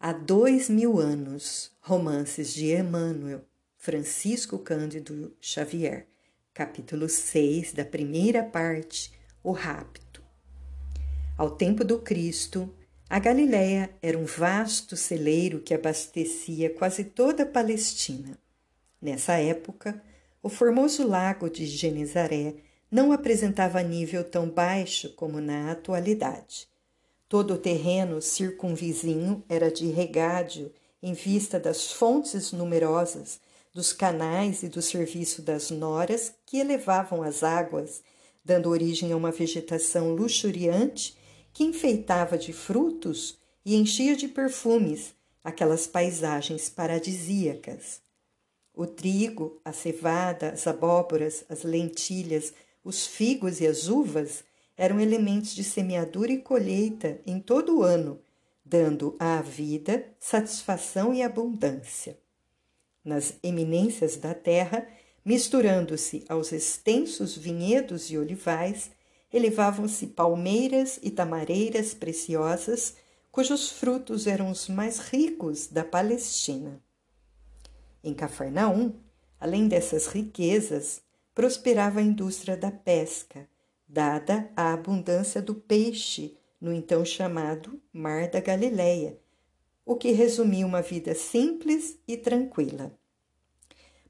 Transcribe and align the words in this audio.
Há 0.00 0.12
dois 0.12 0.68
mil 0.68 1.00
anos, 1.00 1.72
romances 1.80 2.54
de 2.54 2.72
Emmanuel, 2.72 3.44
Francisco 3.76 4.56
Cândido 4.56 5.36
Xavier, 5.40 6.06
capítulo 6.54 7.08
6 7.08 7.72
da 7.72 7.84
primeira 7.84 8.44
parte, 8.44 9.12
O 9.42 9.50
Rapto. 9.50 10.22
Ao 11.36 11.50
tempo 11.50 11.84
do 11.84 11.98
Cristo, 11.98 12.72
a 13.10 13.18
Galiléia 13.18 13.90
era 14.00 14.16
um 14.16 14.24
vasto 14.24 14.96
celeiro 14.96 15.58
que 15.58 15.74
abastecia 15.74 16.70
quase 16.70 17.02
toda 17.02 17.42
a 17.42 17.46
Palestina. 17.46 18.38
Nessa 19.02 19.32
época, 19.32 20.00
o 20.40 20.48
formoso 20.48 21.04
lago 21.04 21.50
de 21.50 21.66
Genezaré 21.66 22.54
não 22.88 23.10
apresentava 23.10 23.82
nível 23.82 24.22
tão 24.22 24.48
baixo 24.48 25.12
como 25.14 25.40
na 25.40 25.72
atualidade. 25.72 26.68
Todo 27.28 27.54
o 27.54 27.58
terreno 27.58 28.22
circunvizinho 28.22 29.44
era 29.48 29.70
de 29.70 29.86
regádio 29.88 30.72
em 31.02 31.12
vista 31.12 31.60
das 31.60 31.92
fontes 31.92 32.52
numerosas, 32.52 33.38
dos 33.74 33.92
canais 33.92 34.62
e 34.62 34.68
do 34.68 34.80
serviço 34.80 35.42
das 35.42 35.70
noras 35.70 36.32
que 36.46 36.58
elevavam 36.58 37.22
as 37.22 37.42
águas, 37.42 38.02
dando 38.42 38.70
origem 38.70 39.12
a 39.12 39.16
uma 39.16 39.30
vegetação 39.30 40.14
luxuriante 40.14 41.16
que 41.52 41.64
enfeitava 41.64 42.38
de 42.38 42.52
frutos 42.52 43.36
e 43.62 43.76
enchia 43.76 44.16
de 44.16 44.26
perfumes 44.26 45.14
aquelas 45.44 45.86
paisagens 45.86 46.70
paradisíacas. 46.70 48.00
O 48.74 48.86
trigo, 48.86 49.60
a 49.64 49.72
cevada, 49.72 50.50
as 50.50 50.66
abóboras, 50.66 51.44
as 51.48 51.62
lentilhas, 51.62 52.54
os 52.82 53.06
figos 53.06 53.60
e 53.60 53.66
as 53.66 53.86
uvas 53.88 54.44
eram 54.78 55.00
elementos 55.00 55.56
de 55.56 55.64
semeadura 55.64 56.30
e 56.30 56.38
colheita 56.38 57.20
em 57.26 57.40
todo 57.40 57.78
o 57.78 57.82
ano, 57.82 58.20
dando 58.64 59.16
à 59.18 59.42
vida 59.42 60.06
satisfação 60.20 61.12
e 61.12 61.20
abundância. 61.20 62.16
Nas 63.04 63.34
eminências 63.42 64.16
da 64.16 64.34
terra, 64.34 64.86
misturando-se 65.24 66.24
aos 66.28 66.52
extensos 66.52 67.36
vinhedos 67.36 68.08
e 68.10 68.16
olivais, 68.16 68.92
elevavam-se 69.32 70.06
palmeiras 70.06 71.00
e 71.02 71.10
tamareiras 71.10 71.92
preciosas, 71.92 72.94
cujos 73.32 73.70
frutos 73.70 74.28
eram 74.28 74.48
os 74.48 74.68
mais 74.68 74.98
ricos 74.98 75.66
da 75.66 75.84
Palestina. 75.84 76.80
Em 78.04 78.14
Cafarnaum, 78.14 78.92
além 79.40 79.66
dessas 79.66 80.06
riquezas, 80.06 81.02
prosperava 81.34 81.98
a 81.98 82.02
indústria 82.02 82.56
da 82.56 82.70
pesca, 82.70 83.48
dada 83.88 84.50
a 84.54 84.74
abundância 84.74 85.40
do 85.40 85.54
peixe 85.54 86.36
no 86.60 86.72
então 86.72 87.04
chamado 87.04 87.80
Mar 87.92 88.28
da 88.28 88.40
Galileia, 88.40 89.18
o 89.84 89.96
que 89.96 90.10
resumia 90.10 90.66
uma 90.66 90.82
vida 90.82 91.14
simples 91.14 91.98
e 92.06 92.16
tranquila. 92.16 92.92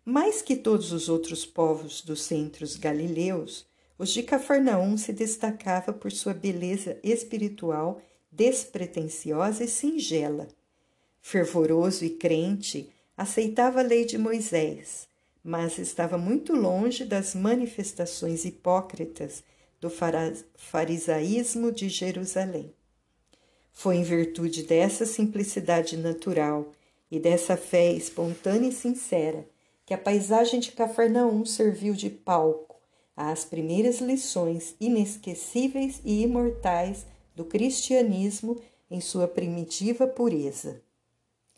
Mais 0.04 0.42
que 0.42 0.56
todos 0.56 0.90
os 0.90 1.08
outros 1.08 1.46
povos 1.46 2.02
dos 2.02 2.22
centros 2.22 2.74
galileus, 2.76 3.66
os 3.96 4.10
de 4.10 4.22
Cafarnaum 4.22 4.96
se 4.96 5.12
destacava 5.12 5.92
por 5.92 6.10
sua 6.10 6.34
beleza 6.34 6.98
espiritual 7.02 8.00
despretensiosa 8.32 9.64
e 9.64 9.68
singela. 9.68 10.48
Fervoroso 11.20 12.04
e 12.04 12.10
crente, 12.10 12.90
aceitava 13.16 13.80
a 13.80 13.82
lei 13.82 14.04
de 14.04 14.16
Moisés, 14.16 15.08
mas 15.42 15.78
estava 15.78 16.16
muito 16.16 16.54
longe 16.54 17.04
das 17.04 17.34
manifestações 17.34 18.44
hipócritas 18.44 19.44
do 19.80 19.90
farisaísmo 20.56 21.70
de 21.70 21.88
Jerusalém. 21.88 22.72
Foi 23.72 23.96
em 23.96 24.02
virtude 24.02 24.64
dessa 24.64 25.06
simplicidade 25.06 25.96
natural 25.96 26.72
e 27.10 27.18
dessa 27.18 27.56
fé 27.56 27.92
espontânea 27.92 28.68
e 28.68 28.72
sincera 28.72 29.46
que 29.86 29.94
a 29.94 29.98
paisagem 29.98 30.60
de 30.60 30.72
Cafarnaum 30.72 31.46
serviu 31.46 31.94
de 31.94 32.10
palco 32.10 32.76
às 33.16 33.44
primeiras 33.44 34.00
lições 34.00 34.74
inesquecíveis 34.80 36.00
e 36.04 36.22
imortais 36.22 37.06
do 37.34 37.44
cristianismo 37.44 38.60
em 38.90 39.00
sua 39.00 39.26
primitiva 39.26 40.06
pureza. 40.06 40.82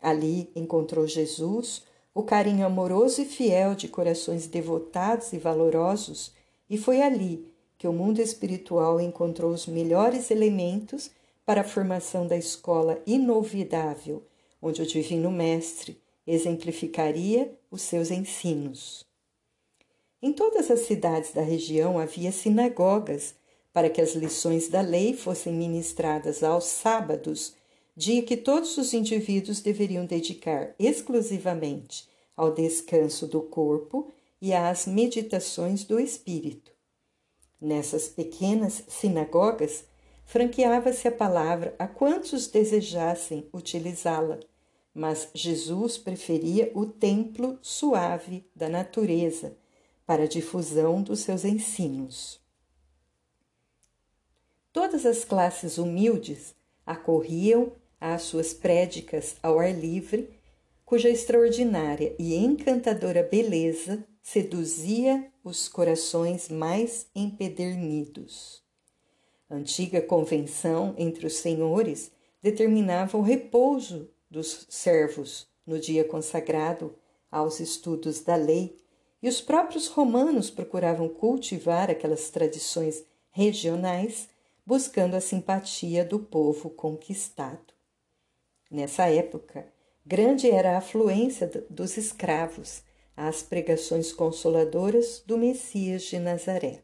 Ali 0.01 0.49
encontrou 0.55 1.05
Jesus 1.05 1.83
o 2.13 2.23
carinho 2.23 2.65
amoroso 2.65 3.21
e 3.21 3.25
fiel 3.25 3.73
de 3.75 3.87
corações 3.87 4.47
devotados 4.47 5.33
e 5.33 5.37
valorosos, 5.37 6.33
e 6.69 6.77
foi 6.77 7.01
ali 7.01 7.50
que 7.81 7.87
o 7.87 7.91
mundo 7.91 8.21
espiritual 8.21 9.01
encontrou 9.01 9.51
os 9.51 9.65
melhores 9.65 10.29
elementos 10.29 11.09
para 11.43 11.61
a 11.61 11.63
formação 11.63 12.27
da 12.27 12.37
escola 12.37 13.01
inovidável, 13.07 14.21
onde 14.61 14.83
o 14.83 14.85
Divino 14.85 15.31
Mestre 15.31 15.99
exemplificaria 16.27 17.51
os 17.71 17.81
seus 17.81 18.11
ensinos. 18.11 19.03
Em 20.21 20.31
todas 20.31 20.69
as 20.69 20.81
cidades 20.81 21.33
da 21.33 21.41
região 21.41 21.97
havia 21.97 22.31
sinagogas 22.31 23.33
para 23.73 23.89
que 23.89 23.99
as 23.99 24.13
lições 24.13 24.67
da 24.67 24.81
lei 24.81 25.15
fossem 25.15 25.51
ministradas 25.51 26.43
aos 26.43 26.65
sábados, 26.65 27.55
dia 27.97 28.21
que 28.21 28.37
todos 28.37 28.77
os 28.77 28.93
indivíduos 28.93 29.59
deveriam 29.59 30.05
dedicar 30.05 30.75
exclusivamente 30.77 32.07
ao 32.37 32.53
descanso 32.53 33.25
do 33.25 33.41
corpo 33.41 34.11
e 34.39 34.53
às 34.53 34.85
meditações 34.85 35.83
do 35.83 35.99
espírito. 35.99 36.71
Nessas 37.61 38.07
pequenas 38.07 38.83
sinagogas, 38.87 39.83
franqueava-se 40.25 41.07
a 41.07 41.11
palavra 41.11 41.75
a 41.77 41.87
quantos 41.87 42.47
desejassem 42.47 43.47
utilizá-la, 43.53 44.39
mas 44.91 45.29
Jesus 45.31 45.95
preferia 45.95 46.71
o 46.73 46.87
templo 46.87 47.59
suave 47.61 48.43
da 48.55 48.67
natureza 48.67 49.55
para 50.07 50.23
a 50.23 50.27
difusão 50.27 51.03
dos 51.03 51.19
seus 51.19 51.45
ensinos. 51.45 52.41
Todas 54.73 55.05
as 55.05 55.23
classes 55.23 55.77
humildes 55.77 56.55
acorriam 56.83 57.73
às 57.99 58.23
suas 58.23 58.53
prédicas 58.53 59.35
ao 59.43 59.59
ar 59.59 59.71
livre, 59.71 60.29
cuja 60.83 61.09
extraordinária 61.09 62.15
e 62.17 62.35
encantadora 62.35 63.21
beleza 63.21 64.03
seduzia 64.23 65.30
os 65.43 65.67
corações 65.67 66.49
mais 66.49 67.07
empedernidos. 67.15 68.61
Antiga 69.49 70.01
convenção 70.01 70.93
entre 70.97 71.25
os 71.25 71.33
senhores 71.33 72.11
determinava 72.41 73.17
o 73.17 73.21
repouso 73.21 74.09
dos 74.29 74.65
servos 74.69 75.47
no 75.65 75.79
dia 75.79 76.03
consagrado 76.03 76.95
aos 77.29 77.59
estudos 77.59 78.21
da 78.21 78.35
lei, 78.35 78.77
e 79.21 79.29
os 79.29 79.39
próprios 79.39 79.87
romanos 79.87 80.49
procuravam 80.49 81.07
cultivar 81.07 81.91
aquelas 81.91 82.29
tradições 82.29 83.03
regionais, 83.29 84.27
buscando 84.65 85.15
a 85.15 85.21
simpatia 85.21 86.03
do 86.03 86.19
povo 86.19 86.69
conquistado. 86.69 87.73
Nessa 88.69 89.07
época, 89.07 89.71
grande 90.05 90.49
era 90.49 90.73
a 90.73 90.77
afluência 90.79 91.47
dos 91.69 91.97
escravos 91.97 92.83
às 93.15 93.43
pregações 93.43 94.11
consoladoras 94.11 95.23
do 95.25 95.37
Messias 95.37 96.03
de 96.03 96.19
Nazaré. 96.19 96.83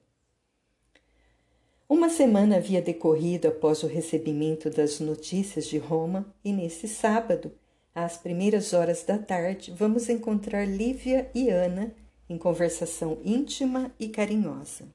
Uma 1.90 2.10
semana 2.10 2.58
havia 2.58 2.82
decorrido 2.82 3.48
após 3.48 3.82
o 3.82 3.88
recebimento 3.88 4.70
das 4.70 5.00
notícias 5.00 5.68
de 5.68 5.78
Roma, 5.78 6.26
e 6.44 6.52
nesse 6.52 6.88
sábado, 6.88 7.52
às 7.96 8.18
primeiras 8.18 8.74
horas 8.74 9.04
da 9.04 9.18
tarde, 9.18 9.72
vamos 9.72 10.10
encontrar 10.10 10.68
Lívia 10.68 11.32
e 11.34 11.50
Ana 11.50 11.96
em 12.30 12.38
conversação 12.38 13.18
íntima 13.24 13.92
e 13.98 14.10
carinhosa. 14.10 14.86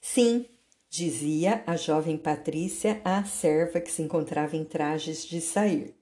Sim, 0.00 0.46
dizia 0.88 1.62
a 1.66 1.76
jovem 1.76 2.16
Patrícia 2.16 3.00
à 3.04 3.22
serva 3.24 3.80
que 3.80 3.92
se 3.92 4.00
encontrava 4.00 4.56
em 4.56 4.64
trajes 4.64 5.24
de 5.24 5.40
sair. 5.40 5.94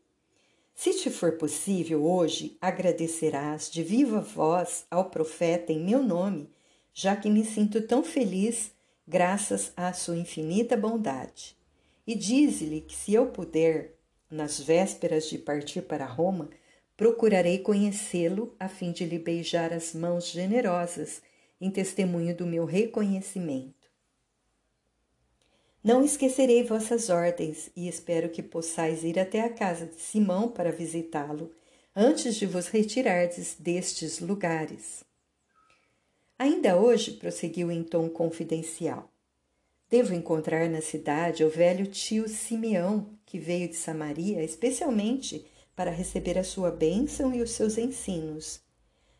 Se 0.74 0.92
te 0.94 1.10
for 1.10 1.32
possível 1.32 2.04
hoje, 2.04 2.56
agradecerás 2.60 3.70
de 3.70 3.82
viva 3.82 4.20
voz 4.20 4.84
ao 4.90 5.10
profeta 5.10 5.72
em 5.72 5.84
meu 5.84 6.02
nome, 6.02 6.50
já 6.92 7.14
que 7.14 7.30
me 7.30 7.44
sinto 7.44 7.86
tão 7.86 8.02
feliz 8.02 8.72
graças 9.06 9.72
à 9.76 9.92
sua 9.92 10.16
infinita 10.16 10.76
bondade. 10.76 11.56
E 12.06 12.14
dize-lhe 12.14 12.80
que, 12.80 12.94
se 12.94 13.14
eu 13.14 13.26
puder, 13.26 13.94
nas 14.30 14.58
vésperas 14.58 15.28
de 15.28 15.38
partir 15.38 15.82
para 15.82 16.06
Roma, 16.06 16.50
procurarei 16.96 17.58
conhecê-lo 17.58 18.54
a 18.58 18.68
fim 18.68 18.92
de 18.92 19.04
lhe 19.04 19.18
beijar 19.18 19.72
as 19.72 19.94
mãos 19.94 20.30
generosas 20.30 21.22
em 21.60 21.70
testemunho 21.70 22.34
do 22.34 22.46
meu 22.46 22.64
reconhecimento. 22.64 23.81
Não 25.82 26.04
esquecerei 26.04 26.62
vossas 26.62 27.10
ordens 27.10 27.70
e 27.74 27.88
espero 27.88 28.28
que 28.28 28.42
possais 28.42 29.02
ir 29.02 29.18
até 29.18 29.40
a 29.40 29.52
casa 29.52 29.86
de 29.86 30.00
Simão 30.00 30.48
para 30.48 30.70
visitá-lo 30.70 31.50
antes 31.94 32.36
de 32.36 32.46
vos 32.46 32.68
retirardes 32.68 33.56
destes 33.58 34.20
lugares. 34.20 35.04
Ainda 36.38 36.76
hoje, 36.76 37.12
prosseguiu 37.12 37.70
em 37.70 37.82
tom 37.82 38.08
confidencial, 38.08 39.12
Devo 39.92 40.14
encontrar 40.14 40.70
na 40.70 40.80
cidade 40.80 41.44
o 41.44 41.50
velho 41.50 41.86
tio 41.86 42.26
Simeão, 42.26 43.10
que 43.26 43.38
veio 43.38 43.68
de 43.68 43.76
Samaria 43.76 44.42
especialmente 44.42 45.44
para 45.76 45.90
receber 45.90 46.38
a 46.38 46.42
sua 46.42 46.70
bênção 46.70 47.34
e 47.34 47.42
os 47.42 47.50
seus 47.50 47.76
ensinos. 47.76 48.62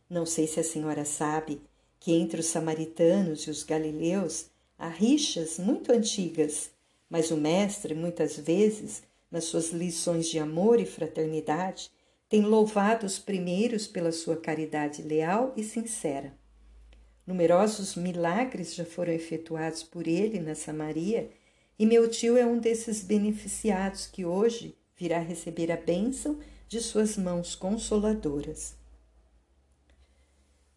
Não 0.08 0.24
sei 0.24 0.46
se 0.46 0.58
a 0.60 0.64
senhora 0.64 1.04
sabe 1.04 1.60
que 2.00 2.14
entre 2.14 2.40
os 2.40 2.46
samaritanos 2.46 3.42
e 3.42 3.50
os 3.50 3.62
galileus 3.62 4.46
há 4.82 4.88
rixas 4.88 5.60
muito 5.60 5.92
antigas, 5.92 6.72
mas 7.08 7.30
o 7.30 7.36
mestre, 7.36 7.94
muitas 7.94 8.36
vezes, 8.36 9.04
nas 9.30 9.44
suas 9.44 9.70
lições 9.70 10.28
de 10.28 10.40
amor 10.40 10.80
e 10.80 10.84
fraternidade, 10.84 11.88
tem 12.28 12.42
louvado 12.42 13.06
os 13.06 13.16
primeiros 13.16 13.86
pela 13.86 14.10
sua 14.10 14.36
caridade 14.36 15.00
leal 15.00 15.52
e 15.56 15.62
sincera. 15.62 16.34
Numerosos 17.24 17.94
milagres 17.94 18.74
já 18.74 18.84
foram 18.84 19.12
efetuados 19.12 19.84
por 19.84 20.08
ele 20.08 20.40
na 20.40 20.56
Samaria, 20.56 21.30
e 21.78 21.86
meu 21.86 22.10
tio 22.10 22.36
é 22.36 22.44
um 22.44 22.58
desses 22.58 23.04
beneficiados 23.04 24.08
que 24.08 24.24
hoje 24.24 24.76
virá 24.96 25.20
receber 25.20 25.70
a 25.70 25.76
bênção 25.76 26.40
de 26.66 26.80
suas 26.80 27.16
mãos 27.16 27.54
consoladoras. 27.54 28.74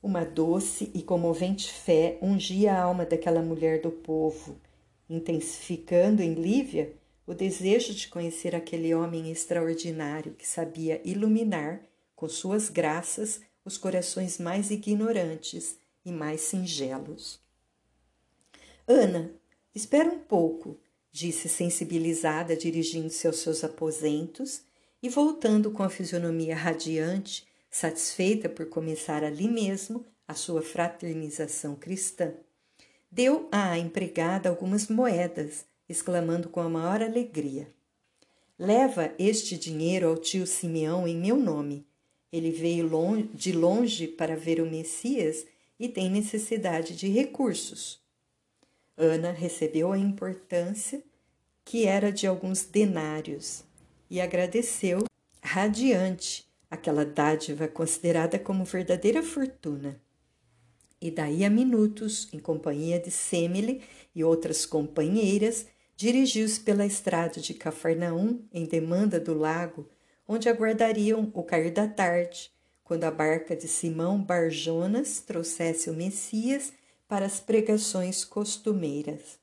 Uma 0.05 0.23
doce 0.23 0.91
e 0.93 1.01
comovente 1.01 1.73
fé 1.73 2.19
ungia 2.21 2.73
a 2.73 2.79
alma 2.79 3.07
daquela 3.07 3.41
mulher 3.41 3.81
do 3.81 3.89
povo, 3.89 4.61
intensificando 5.09 6.21
em 6.21 6.35
Lívia 6.35 6.93
o 7.25 7.33
desejo 7.33 7.91
de 7.91 8.07
conhecer 8.07 8.55
aquele 8.55 8.93
homem 8.93 9.31
extraordinário 9.31 10.35
que 10.35 10.47
sabia 10.47 11.01
iluminar, 11.03 11.81
com 12.15 12.29
suas 12.29 12.69
graças, 12.69 13.41
os 13.65 13.79
corações 13.79 14.37
mais 14.37 14.69
ignorantes 14.69 15.75
e 16.05 16.11
mais 16.11 16.41
singelos. 16.41 17.39
Ana, 18.87 19.31
espera 19.73 20.07
um 20.07 20.19
pouco, 20.19 20.79
disse 21.11 21.49
sensibilizada, 21.49 22.55
dirigindo-se 22.55 23.25
aos 23.25 23.37
seus 23.37 23.63
aposentos 23.63 24.61
e 25.01 25.09
voltando 25.09 25.71
com 25.71 25.81
a 25.81 25.89
fisionomia 25.89 26.55
radiante, 26.55 27.47
satisfeita 27.75 28.47
por 28.47 28.67
começar 28.67 29.21
ali 29.21 29.49
mesmo 29.49 30.05
a 30.25 30.33
sua 30.33 30.61
fraternização 30.61 31.75
cristã. 31.75 32.33
Deu 33.11 33.49
à 33.51 33.77
empregada 33.77 34.47
algumas 34.47 34.87
moedas, 34.87 35.65
exclamando 35.89 36.47
com 36.47 36.61
a 36.61 36.69
maior 36.69 37.03
alegria: 37.03 37.67
Leva 38.57 39.13
este 39.19 39.57
dinheiro 39.57 40.07
ao 40.07 40.15
tio 40.15 40.47
Simeão 40.47 41.05
em 41.05 41.17
meu 41.17 41.35
nome. 41.35 41.85
Ele 42.31 42.49
veio 42.49 43.29
de 43.33 43.51
longe 43.51 44.07
para 44.07 44.37
ver 44.37 44.61
o 44.61 44.65
Messias 44.65 45.45
e 45.77 45.89
tem 45.89 46.09
necessidade 46.09 46.95
de 46.95 47.09
recursos. 47.09 47.99
Ana 48.95 49.31
recebeu 49.31 49.91
a 49.91 49.97
importância 49.97 51.03
que 51.65 51.85
era 51.85 52.09
de 52.09 52.25
alguns 52.25 52.63
denários 52.63 53.65
e 54.09 54.21
agradeceu 54.21 55.03
radiante 55.43 56.44
aquela 56.69 57.05
dádiva 57.05 57.67
considerada 57.67 58.37
como 58.39 58.65
verdadeira 58.65 59.21
fortuna. 59.21 59.99
E 61.01 61.11
daí 61.11 61.43
a 61.45 61.49
minutos, 61.49 62.27
em 62.33 62.39
companhia 62.39 62.99
de 62.99 63.11
Semele 63.11 63.81
e 64.13 64.23
outras 64.23 64.65
companheiras, 64.65 65.67
dirigiu-se 65.95 66.59
pela 66.59 66.85
estrada 66.85 67.39
de 67.39 67.53
Cafarnaum 67.53 68.39
em 68.51 68.65
demanda 68.65 69.19
do 69.19 69.33
lago, 69.33 69.89
onde 70.27 70.49
aguardariam 70.49 71.31
o 71.33 71.43
cair 71.43 71.71
da 71.71 71.87
tarde, 71.87 72.51
quando 72.83 73.03
a 73.03 73.11
barca 73.11 73.55
de 73.55 73.67
Simão 73.67 74.21
Barjonas 74.21 75.19
trouxesse 75.19 75.89
o 75.89 75.93
Messias 75.93 76.73
para 77.07 77.25
as 77.25 77.39
pregações 77.39 78.25
costumeiras. 78.25 79.39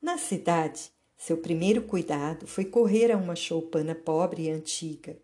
Na 0.00 0.18
cidade, 0.18 0.90
seu 1.16 1.36
primeiro 1.38 1.82
cuidado 1.82 2.46
foi 2.46 2.64
correr 2.64 3.10
a 3.10 3.16
uma 3.16 3.34
choupana 3.34 3.94
pobre 3.94 4.44
e 4.44 4.50
antiga, 4.50 5.16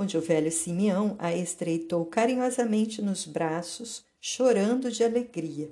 onde 0.00 0.16
o 0.16 0.20
velho 0.20 0.50
Simeão 0.50 1.14
a 1.18 1.34
estreitou 1.36 2.06
carinhosamente 2.06 3.02
nos 3.02 3.26
braços, 3.26 4.02
chorando 4.18 4.90
de 4.90 5.04
alegria. 5.04 5.70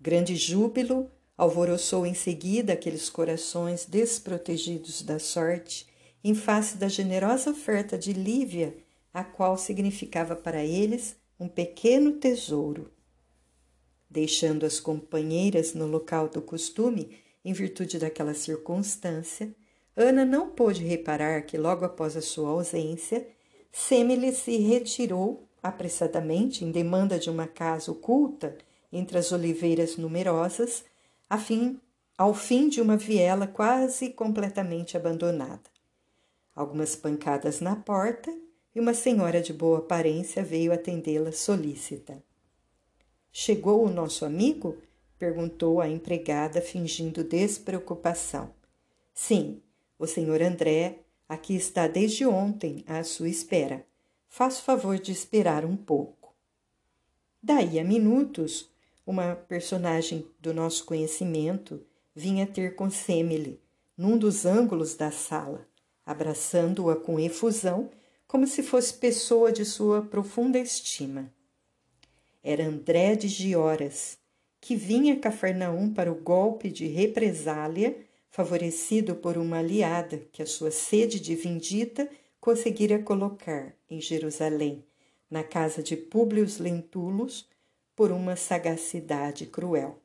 Grande 0.00 0.34
júbilo 0.34 1.08
alvoroçou 1.38 2.04
em 2.04 2.12
seguida 2.12 2.72
aqueles 2.72 3.08
corações 3.08 3.86
desprotegidos 3.86 5.02
da 5.02 5.20
sorte, 5.20 5.86
em 6.24 6.34
face 6.34 6.76
da 6.76 6.88
generosa 6.88 7.50
oferta 7.50 7.96
de 7.96 8.12
Lívia 8.12 8.74
a 9.14 9.22
qual 9.22 9.56
significava 9.56 10.34
para 10.34 10.64
eles 10.64 11.16
um 11.38 11.46
pequeno 11.48 12.14
tesouro. 12.14 12.90
Deixando 14.08 14.66
as 14.66 14.80
companheiras 14.80 15.72
no 15.72 15.86
local 15.86 16.28
do 16.28 16.42
costume, 16.42 17.16
em 17.44 17.52
virtude 17.52 17.96
daquela 17.98 18.34
circunstância, 18.34 19.54
Ana 19.96 20.24
não 20.24 20.50
pôde 20.50 20.84
reparar 20.84 21.42
que, 21.42 21.58
logo 21.58 21.84
após 21.84 22.16
a 22.16 22.22
sua 22.22 22.50
ausência, 22.50 23.26
Semele 23.72 24.32
se 24.32 24.56
retirou 24.58 25.48
apressadamente 25.62 26.64
em 26.64 26.70
demanda 26.70 27.18
de 27.18 27.30
uma 27.30 27.46
casa 27.46 27.92
oculta 27.92 28.56
entre 28.92 29.18
as 29.18 29.30
oliveiras 29.30 29.96
numerosas, 29.96 30.84
a 31.28 31.38
fim, 31.38 31.80
ao 32.18 32.34
fim 32.34 32.68
de 32.68 32.80
uma 32.80 32.96
viela 32.96 33.46
quase 33.46 34.10
completamente 34.10 34.96
abandonada. 34.96 35.70
Algumas 36.54 36.96
pancadas 36.96 37.60
na 37.60 37.76
porta 37.76 38.36
e 38.74 38.80
uma 38.80 38.94
senhora 38.94 39.40
de 39.40 39.52
boa 39.52 39.78
aparência 39.78 40.42
veio 40.42 40.72
atendê-la 40.72 41.32
solícita. 41.32 42.22
Chegou 43.32 43.84
o 43.84 43.90
nosso 43.90 44.24
amigo? 44.24 44.78
perguntou 45.18 45.80
a 45.80 45.88
empregada, 45.88 46.60
fingindo 46.62 47.22
despreocupação. 47.22 48.54
Sim, 49.12 49.62
o 50.00 50.06
senhor 50.06 50.40
André 50.40 51.00
aqui 51.28 51.54
está 51.54 51.86
desde 51.86 52.24
ontem 52.24 52.82
à 52.86 53.04
sua 53.04 53.28
espera. 53.28 53.84
Faça 54.26 54.62
favor 54.62 54.98
de 54.98 55.12
esperar 55.12 55.62
um 55.62 55.76
pouco. 55.76 56.34
Daí 57.42 57.78
a 57.78 57.84
minutos, 57.84 58.70
uma 59.06 59.36
personagem 59.36 60.26
do 60.40 60.54
nosso 60.54 60.86
conhecimento 60.86 61.84
vinha 62.14 62.46
ter 62.46 62.74
com 62.76 62.90
Semele, 62.90 63.60
num 63.94 64.16
dos 64.16 64.46
ângulos 64.46 64.94
da 64.94 65.10
sala, 65.10 65.68
abraçando-a 66.06 66.96
com 66.96 67.20
efusão 67.20 67.90
como 68.26 68.46
se 68.46 68.62
fosse 68.62 68.94
pessoa 68.94 69.52
de 69.52 69.66
sua 69.66 70.00
profunda 70.00 70.58
estima. 70.58 71.30
Era 72.42 72.64
André 72.64 73.16
de 73.16 73.28
Gioras, 73.28 74.16
que 74.62 74.74
vinha 74.74 75.12
a 75.12 75.18
Cafarnaum 75.18 75.92
para 75.92 76.10
o 76.10 76.14
golpe 76.14 76.70
de 76.70 76.86
represália, 76.86 78.08
favorecido 78.30 79.16
por 79.16 79.36
uma 79.36 79.58
aliada 79.58 80.18
que 80.32 80.42
a 80.42 80.46
sua 80.46 80.70
sede 80.70 81.18
de 81.18 81.34
vindita 81.34 82.08
conseguira 82.40 82.98
colocar 82.98 83.74
em 83.88 84.00
Jerusalém, 84.00 84.84
na 85.30 85.44
casa 85.44 85.82
de 85.82 85.96
Públio 85.96 86.46
Lentulus, 86.58 87.48
por 87.94 88.10
uma 88.10 88.36
sagacidade 88.36 89.46
cruel. 89.46 90.00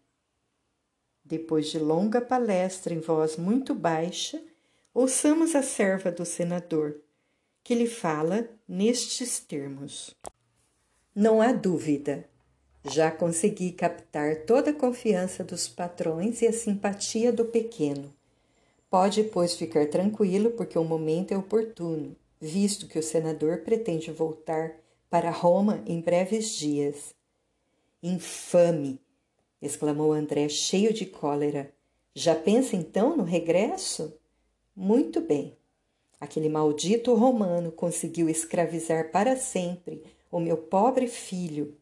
Depois 1.24 1.68
de 1.68 1.80
longa 1.80 2.20
palestra 2.20 2.94
em 2.94 3.00
voz 3.00 3.38
muito 3.38 3.74
baixa, 3.74 4.44
ouçamos 4.94 5.56
a 5.56 5.64
serva 5.64 6.12
do 6.12 6.26
senador, 6.26 7.00
que 7.64 7.74
lhe 7.74 7.88
fala 7.88 8.50
nestes 8.68 9.40
termos: 9.40 10.14
Não 11.16 11.42
há 11.42 11.52
dúvida. 11.52 12.28
Já 12.88 13.10
consegui 13.10 13.72
captar 13.72 14.46
toda 14.46 14.70
a 14.70 14.74
confiança 14.74 15.44
dos 15.44 15.68
patrões 15.68 16.44
e 16.44 16.48
a 16.48 16.54
simpatia 16.54 17.34
do 17.34 17.46
pequeno. 17.46 18.14
Pode, 18.96 19.26
pois, 19.26 19.54
ficar 19.54 19.90
tranquilo, 19.90 20.52
porque 20.52 20.80
o 20.80 20.84
momento 20.86 21.34
é 21.34 21.38
oportuno, 21.38 22.16
visto 22.40 22.88
que 22.88 22.98
o 22.98 23.04
senador 23.04 23.58
pretende 23.58 24.10
voltar 24.10 24.72
para 25.10 25.30
Roma 25.30 25.84
em 25.86 26.00
breves 26.00 26.56
dias. 26.56 27.14
Infame! 28.02 28.98
exclamou 29.62 30.14
André, 30.14 30.48
cheio 30.48 30.94
de 30.94 31.06
cólera. 31.06 31.74
Já 32.14 32.34
pensa 32.36 32.78
então 32.78 33.18
no 33.18 33.26
regresso? 33.26 34.18
Muito 34.74 35.20
bem. 35.20 35.58
Aquele 36.18 36.48
maldito 36.48 37.14
romano 37.16 37.74
conseguiu 37.74 38.30
escravizar 38.30 39.12
para 39.12 39.36
sempre 39.36 40.06
o 40.32 40.40
meu 40.40 40.56
pobre 40.56 41.10
filho, 41.10 41.76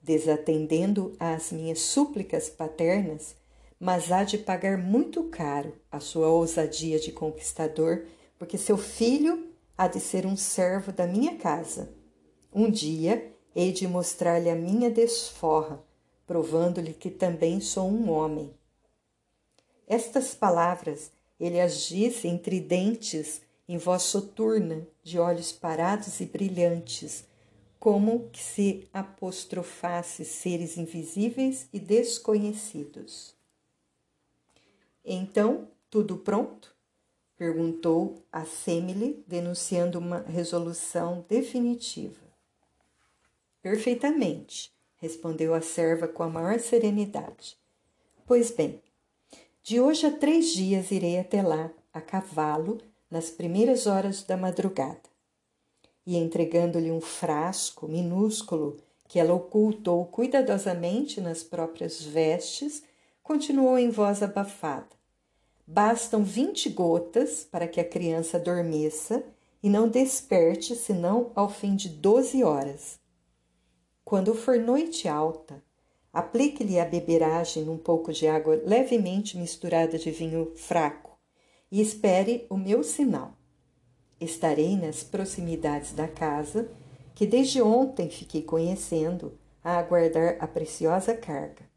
desatendendo 0.00 1.12
às 1.18 1.50
minhas 1.50 1.80
súplicas 1.80 2.48
paternas, 2.48 3.34
mas 3.78 4.10
há 4.10 4.24
de 4.24 4.38
pagar 4.38 4.78
muito 4.78 5.24
caro 5.24 5.74
a 5.90 6.00
sua 6.00 6.28
ousadia 6.28 6.98
de 6.98 7.12
conquistador, 7.12 8.06
porque 8.38 8.56
seu 8.56 8.76
filho 8.76 9.50
há 9.76 9.86
de 9.86 10.00
ser 10.00 10.26
um 10.26 10.36
servo 10.36 10.92
da 10.92 11.06
minha 11.06 11.36
casa. 11.36 11.92
Um 12.52 12.70
dia 12.70 13.32
hei 13.54 13.72
de 13.72 13.86
mostrar-lhe 13.86 14.50
a 14.50 14.54
minha 14.54 14.90
desforra, 14.90 15.82
provando-lhe 16.26 16.92
que 16.92 17.10
também 17.10 17.60
sou 17.60 17.88
um 17.88 18.10
homem. 18.10 18.52
Estas 19.86 20.34
palavras 20.34 21.12
ele 21.38 21.60
as 21.60 21.86
disse 21.86 22.26
entre 22.26 22.60
dentes 22.60 23.42
em 23.68 23.78
voz 23.78 24.02
soturna, 24.02 24.86
de 25.02 25.18
olhos 25.18 25.52
parados 25.52 26.20
e 26.20 26.24
brilhantes, 26.24 27.24
como 27.78 28.28
que 28.30 28.42
se 28.42 28.88
apostrofasse 28.92 30.24
seres 30.24 30.76
invisíveis 30.76 31.68
e 31.72 31.78
desconhecidos. 31.78 33.35
Então, 35.06 35.68
tudo 35.88 36.16
pronto? 36.16 36.74
perguntou 37.36 38.24
a 38.32 38.44
Semele, 38.44 39.22
denunciando 39.26 39.98
uma 39.98 40.20
resolução 40.22 41.24
definitiva. 41.28 42.26
Perfeitamente, 43.62 44.72
respondeu 44.96 45.54
a 45.54 45.60
serva 45.60 46.08
com 46.08 46.22
a 46.22 46.28
maior 46.28 46.58
serenidade. 46.58 47.56
Pois 48.26 48.50
bem, 48.50 48.80
de 49.62 49.80
hoje 49.80 50.06
a 50.06 50.10
três 50.10 50.52
dias 50.52 50.90
irei 50.90 51.18
até 51.18 51.40
lá, 51.40 51.70
a 51.92 52.00
cavalo, 52.00 52.78
nas 53.08 53.30
primeiras 53.30 53.86
horas 53.86 54.24
da 54.24 54.36
madrugada. 54.36 55.08
E 56.04 56.16
entregando-lhe 56.16 56.90
um 56.90 57.00
frasco 57.00 57.86
minúsculo 57.86 58.78
que 59.06 59.20
ela 59.20 59.34
ocultou 59.34 60.04
cuidadosamente 60.06 61.20
nas 61.20 61.44
próprias 61.44 62.02
vestes, 62.02 62.82
continuou 63.22 63.78
em 63.78 63.90
voz 63.90 64.22
abafada. 64.22 64.95
Bastam 65.68 66.22
vinte 66.22 66.68
gotas 66.68 67.42
para 67.42 67.66
que 67.66 67.80
a 67.80 67.84
criança 67.84 68.36
adormeça 68.36 69.24
e 69.60 69.68
não 69.68 69.88
desperte 69.88 70.76
senão 70.76 71.32
ao 71.34 71.48
fim 71.48 71.74
de 71.74 71.88
doze 71.88 72.44
horas. 72.44 73.00
Quando 74.04 74.32
for 74.32 74.60
noite 74.60 75.08
alta, 75.08 75.60
aplique-lhe 76.12 76.78
a 76.78 76.84
beberagem 76.84 77.68
um 77.68 77.76
pouco 77.76 78.12
de 78.12 78.28
água 78.28 78.62
levemente 78.64 79.36
misturada 79.36 79.98
de 79.98 80.12
vinho 80.12 80.52
fraco 80.54 81.18
e 81.68 81.80
espere 81.80 82.46
o 82.48 82.56
meu 82.56 82.84
sinal. 82.84 83.36
Estarei 84.20 84.76
nas 84.76 85.02
proximidades 85.02 85.92
da 85.92 86.06
casa, 86.06 86.70
que 87.12 87.26
desde 87.26 87.60
ontem 87.60 88.08
fiquei 88.08 88.42
conhecendo, 88.42 89.36
a 89.64 89.78
aguardar 89.78 90.36
a 90.38 90.46
preciosa 90.46 91.12
carga. 91.16 91.68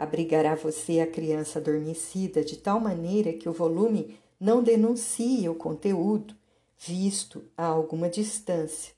Abrigará 0.00 0.54
você 0.54 1.00
a 1.00 1.06
criança 1.06 1.58
adormecida 1.58 2.42
de 2.42 2.56
tal 2.56 2.80
maneira 2.80 3.34
que 3.34 3.50
o 3.50 3.52
volume 3.52 4.18
não 4.40 4.62
denuncie 4.62 5.46
o 5.46 5.54
conteúdo, 5.54 6.34
visto 6.78 7.44
a 7.54 7.66
alguma 7.66 8.08
distância. 8.08 8.94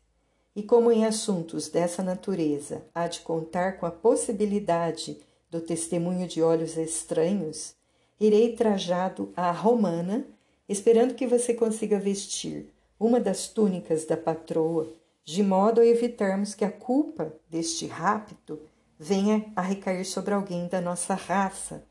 E 0.55 0.63
como 0.63 0.93
em 0.93 1.05
assuntos 1.05 1.69
dessa 1.69 2.05
natureza 2.05 2.85
há 2.95 3.09
de 3.09 3.19
contar 3.23 3.79
com 3.79 3.87
a 3.87 3.91
possibilidade 3.91 5.19
do 5.51 5.61
testemunho 5.61 6.29
de 6.29 6.41
olhos 6.41 6.77
estranhos, 6.77 7.75
irei 8.21 8.55
trajado 8.55 9.33
à 9.35 9.51
romana, 9.51 10.25
esperando 10.69 11.15
que 11.15 11.27
você 11.27 11.53
consiga 11.53 11.99
vestir 11.99 12.71
uma 12.97 13.19
das 13.19 13.49
túnicas 13.49 14.05
da 14.05 14.17
patroa, 14.17 14.89
de 15.25 15.43
modo 15.43 15.81
a 15.81 15.85
evitarmos 15.85 16.55
que 16.55 16.65
a 16.65 16.71
culpa 16.71 17.35
deste 17.51 17.87
rapto 17.87 18.61
venha 19.03 19.45
a 19.57 19.61
recair 19.61 20.05
sobre 20.05 20.33
alguém 20.33 20.69
da 20.69 20.81
nossa 20.81 21.15
raça, 21.15 21.85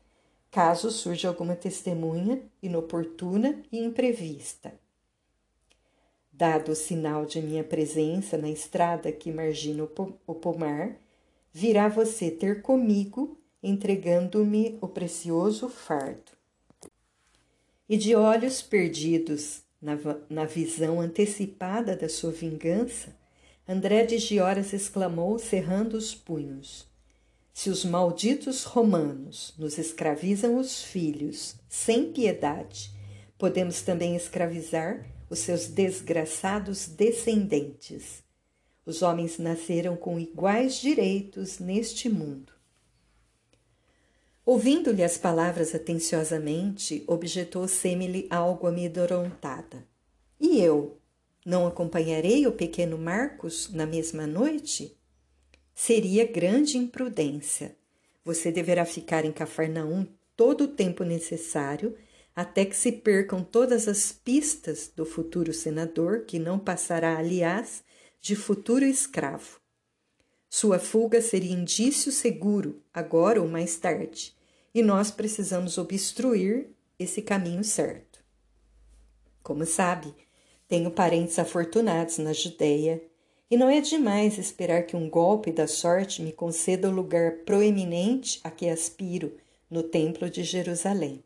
caso 0.50 0.90
surja 0.90 1.28
alguma 1.28 1.54
testemunha 1.54 2.40
inoportuna 2.62 3.62
e 3.70 3.78
imprevista. 3.78 4.72
Dado 6.32 6.72
o 6.72 6.74
sinal 6.74 7.26
de 7.26 7.42
minha 7.42 7.62
presença 7.62 8.38
na 8.38 8.48
estrada 8.48 9.12
que 9.12 9.30
margina 9.30 9.86
o 10.26 10.34
pomar, 10.34 10.96
virá 11.52 11.86
você 11.86 12.30
ter 12.30 12.62
comigo, 12.62 13.36
entregando-me 13.62 14.78
o 14.80 14.88
precioso 14.88 15.68
fardo. 15.68 16.32
E 17.86 17.98
de 17.98 18.16
olhos 18.16 18.62
perdidos 18.62 19.60
na, 19.82 19.98
na 20.30 20.46
visão 20.46 20.98
antecipada 20.98 21.94
da 21.94 22.08
sua 22.08 22.32
vingança, 22.32 23.14
André 23.68 24.06
de 24.06 24.16
Gioras 24.16 24.72
exclamou, 24.72 25.38
cerrando 25.38 25.94
os 25.94 26.14
punhos: 26.14 26.90
se 27.52 27.68
os 27.68 27.84
malditos 27.84 28.64
romanos 28.64 29.54
nos 29.58 29.76
escravizam 29.78 30.56
os 30.56 30.82
filhos 30.82 31.54
sem 31.68 32.12
piedade, 32.12 32.90
podemos 33.36 33.82
também 33.82 34.16
escravizar 34.16 35.06
os 35.28 35.40
seus 35.40 35.66
desgraçados 35.66 36.86
descendentes. 36.86 38.22
Os 38.84 39.02
homens 39.02 39.38
nasceram 39.38 39.96
com 39.96 40.18
iguais 40.18 40.76
direitos 40.76 41.58
neste 41.58 42.08
mundo. 42.08 42.52
Ouvindo-lhe 44.44 45.04
as 45.04 45.16
palavras 45.16 45.74
atenciosamente, 45.74 47.04
objetou 47.06 47.68
Semele 47.68 48.26
algo 48.28 48.66
amedrontada. 48.66 49.86
E 50.40 50.58
eu? 50.60 50.98
Não 51.46 51.66
acompanharei 51.66 52.46
o 52.46 52.52
pequeno 52.52 52.98
Marcos 52.98 53.70
na 53.72 53.86
mesma 53.86 54.26
noite? 54.26 54.96
Seria 55.74 56.26
grande 56.26 56.78
imprudência. 56.78 57.76
Você 58.24 58.52
deverá 58.52 58.84
ficar 58.84 59.24
em 59.24 59.32
Cafarnaum 59.32 60.06
todo 60.36 60.64
o 60.64 60.68
tempo 60.68 61.04
necessário 61.04 61.96
até 62.34 62.64
que 62.64 62.76
se 62.76 62.90
percam 62.92 63.42
todas 63.44 63.88
as 63.88 64.10
pistas 64.10 64.90
do 64.94 65.04
futuro 65.04 65.52
senador, 65.52 66.24
que 66.24 66.38
não 66.38 66.58
passará, 66.58 67.18
aliás, 67.18 67.84
de 68.20 68.34
futuro 68.34 68.84
escravo. 68.84 69.60
Sua 70.48 70.78
fuga 70.78 71.20
seria 71.20 71.52
indício 71.52 72.10
seguro, 72.10 72.82
agora 72.92 73.40
ou 73.40 73.48
mais 73.48 73.76
tarde, 73.76 74.34
e 74.74 74.82
nós 74.82 75.10
precisamos 75.10 75.76
obstruir 75.76 76.70
esse 76.98 77.20
caminho 77.20 77.64
certo. 77.64 78.20
Como 79.42 79.66
sabe, 79.66 80.14
tenho 80.68 80.90
parentes 80.90 81.38
afortunados 81.38 82.18
na 82.18 82.32
Judéia 82.32 83.02
e 83.52 83.56
não 83.58 83.68
é 83.68 83.82
demais 83.82 84.38
esperar 84.38 84.84
que 84.84 84.96
um 84.96 85.10
golpe 85.10 85.52
da 85.52 85.66
sorte 85.66 86.22
me 86.22 86.32
conceda 86.32 86.88
o 86.88 86.90
lugar 86.90 87.40
proeminente 87.44 88.40
a 88.42 88.50
que 88.50 88.66
aspiro 88.66 89.36
no 89.70 89.82
Templo 89.82 90.30
de 90.30 90.42
Jerusalém. 90.42 91.22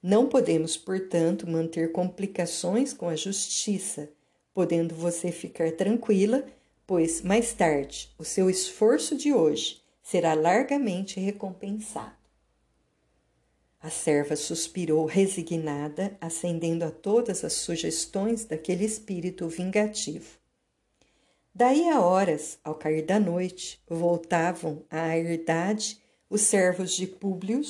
Não 0.00 0.28
podemos, 0.28 0.76
portanto, 0.76 1.44
manter 1.50 1.90
complicações 1.90 2.92
com 2.92 3.08
a 3.08 3.16
justiça, 3.16 4.08
podendo 4.54 4.94
você 4.94 5.32
ficar 5.32 5.72
tranquila, 5.72 6.46
pois 6.86 7.20
mais 7.20 7.52
tarde 7.52 8.14
o 8.16 8.22
seu 8.22 8.48
esforço 8.48 9.16
de 9.16 9.32
hoje 9.32 9.82
será 10.04 10.34
largamente 10.34 11.18
recompensado. 11.18 12.14
A 13.80 13.90
serva 13.90 14.36
suspirou 14.36 15.04
resignada, 15.04 16.16
acendendo 16.20 16.84
a 16.84 16.92
todas 16.92 17.42
as 17.42 17.54
sugestões 17.54 18.44
daquele 18.44 18.84
espírito 18.84 19.48
vingativo. 19.48 20.43
Daí 21.56 21.88
a 21.88 22.00
horas, 22.00 22.58
ao 22.64 22.74
cair 22.74 23.02
da 23.02 23.20
noite, 23.20 23.80
voltavam 23.88 24.84
à 24.90 25.16
herdade 25.16 26.02
os 26.28 26.40
servos 26.40 26.92
de 26.96 27.06
Públio, 27.06 27.60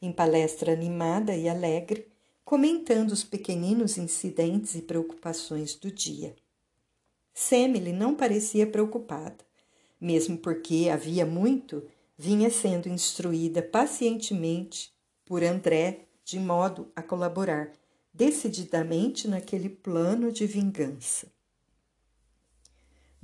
em 0.00 0.12
palestra 0.12 0.72
animada 0.72 1.34
e 1.34 1.48
alegre, 1.48 2.06
comentando 2.44 3.10
os 3.10 3.24
pequeninos 3.24 3.98
incidentes 3.98 4.76
e 4.76 4.82
preocupações 4.82 5.74
do 5.74 5.90
dia. 5.90 6.36
Semele 7.32 7.92
não 7.92 8.14
parecia 8.14 8.68
preocupada, 8.68 9.44
mesmo 10.00 10.38
porque 10.38 10.88
havia 10.88 11.26
muito 11.26 11.82
vinha 12.16 12.50
sendo 12.50 12.88
instruída 12.88 13.60
pacientemente 13.60 14.92
por 15.24 15.42
André 15.42 16.06
de 16.24 16.38
modo 16.38 16.92
a 16.94 17.02
colaborar 17.02 17.72
decididamente 18.12 19.26
naquele 19.26 19.68
plano 19.68 20.30
de 20.30 20.46
vingança. 20.46 21.33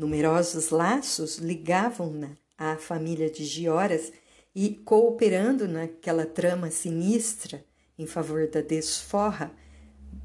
Numerosos 0.00 0.70
laços 0.70 1.36
ligavam-na 1.36 2.30
à 2.56 2.74
família 2.78 3.28
de 3.28 3.44
Gioras 3.44 4.10
e, 4.54 4.70
cooperando 4.70 5.68
naquela 5.68 6.24
trama 6.24 6.70
sinistra 6.70 7.62
em 7.98 8.06
favor 8.06 8.48
da 8.48 8.62
desforra, 8.62 9.52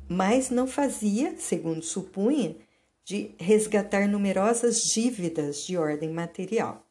mas 0.07 0.49
não 0.49 0.65
fazia, 0.65 1.35
segundo 1.37 1.83
supunha, 1.83 2.55
de 3.03 3.31
resgatar 3.37 4.07
numerosas 4.07 4.81
dívidas 4.81 5.65
de 5.65 5.75
ordem 5.75 6.09
material. 6.09 6.87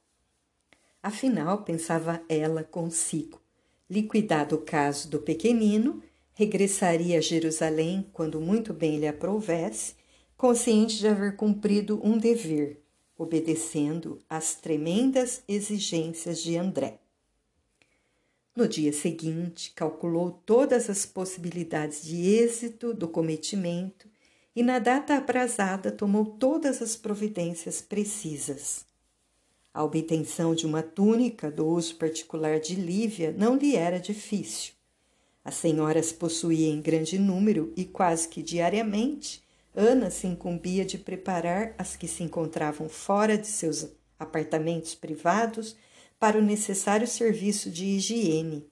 Afinal, 1.02 1.62
pensava 1.62 2.20
ela 2.28 2.62
consigo, 2.62 3.40
liquidado 3.88 4.56
o 4.56 4.60
caso 4.60 5.08
do 5.08 5.20
pequenino, 5.20 6.02
regressaria 6.34 7.16
a 7.16 7.22
Jerusalém 7.22 8.06
quando 8.12 8.42
muito 8.42 8.74
bem 8.74 8.98
lhe 8.98 9.08
aprovesse 9.08 9.94
consciente 10.36 10.98
de 10.98 11.06
haver 11.06 11.36
cumprido 11.36 12.00
um 12.02 12.18
dever, 12.18 12.82
obedecendo 13.16 14.20
às 14.28 14.54
tremendas 14.54 15.42
exigências 15.46 16.42
de 16.42 16.56
André. 16.56 16.98
No 18.56 18.68
dia 18.68 18.92
seguinte, 18.92 19.72
calculou 19.74 20.40
todas 20.46 20.88
as 20.88 21.04
possibilidades 21.04 22.04
de 22.04 22.24
êxito 22.24 22.94
do 22.94 23.08
cometimento 23.08 24.08
e, 24.54 24.62
na 24.62 24.78
data 24.78 25.16
aprazada, 25.16 25.90
tomou 25.90 26.24
todas 26.24 26.80
as 26.80 26.94
providências 26.94 27.80
precisas. 27.80 28.86
A 29.72 29.82
obtenção 29.82 30.54
de 30.54 30.66
uma 30.66 30.84
túnica 30.84 31.50
do 31.50 31.66
uso 31.66 31.96
particular 31.96 32.60
de 32.60 32.76
Lívia 32.76 33.34
não 33.36 33.56
lhe 33.56 33.74
era 33.74 33.98
difícil. 33.98 34.72
As 35.44 35.56
senhoras 35.56 36.12
possuíam 36.12 36.72
em 36.72 36.80
grande 36.80 37.18
número 37.18 37.72
e 37.76 37.84
quase 37.84 38.28
que 38.28 38.40
diariamente 38.40 39.42
Ana 39.74 40.08
se 40.08 40.26
incumbia 40.26 40.84
de 40.84 40.96
preparar 40.96 41.74
as 41.76 41.96
que 41.96 42.06
se 42.06 42.22
encontravam 42.22 42.88
fora 42.88 43.36
de 43.36 43.48
seus 43.48 43.88
apartamentos 44.18 44.94
privados 44.94 45.76
para 46.18 46.38
o 46.38 46.42
necessário 46.42 47.06
serviço 47.06 47.70
de 47.70 47.84
higiene. 47.84 48.66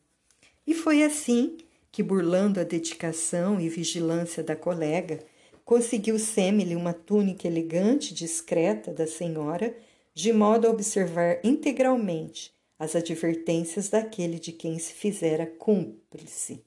E 0.65 0.75
foi 0.75 1.03
assim 1.03 1.59
que, 1.91 2.03
burlando 2.03 2.61
a 2.61 2.65
dedicação 2.65 3.61
e 3.61 3.69
vigilância 3.69 4.43
da 4.43 4.55
colega, 4.55 5.19
conseguiu 5.65 6.19
Semele 6.19 6.77
uma 6.77 6.93
túnica 6.93 7.49
elegante 7.49 8.13
e 8.13 8.15
discreta 8.15 8.93
da 8.93 9.07
senhora, 9.07 9.77
de 10.15 10.33
modo 10.33 10.67
a 10.67 10.71
observar 10.71 11.41
integralmente 11.43 12.53
as 12.79 12.95
advertências 12.95 13.89
daquele 13.89 14.39
de 14.39 14.53
quem 14.53 14.79
se 14.79 14.93
fizera 14.93 15.47
cúmplice. 15.47 16.65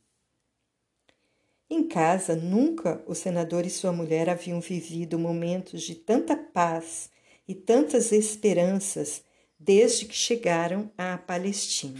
Em 1.69 1.87
casa, 1.87 2.35
nunca 2.35 3.03
o 3.07 3.15
senador 3.15 3.65
e 3.65 3.69
sua 3.69 3.91
mulher 3.91 4.29
haviam 4.29 4.61
vivido 4.61 5.17
momentos 5.17 5.81
de 5.81 5.95
tanta 5.95 6.35
paz 6.35 7.09
e 7.47 7.55
tantas 7.55 8.11
esperanças 8.11 9.23
desde 9.59 10.05
que 10.05 10.13
chegaram 10.13 10.91
à 10.95 11.17
Palestina. 11.17 11.99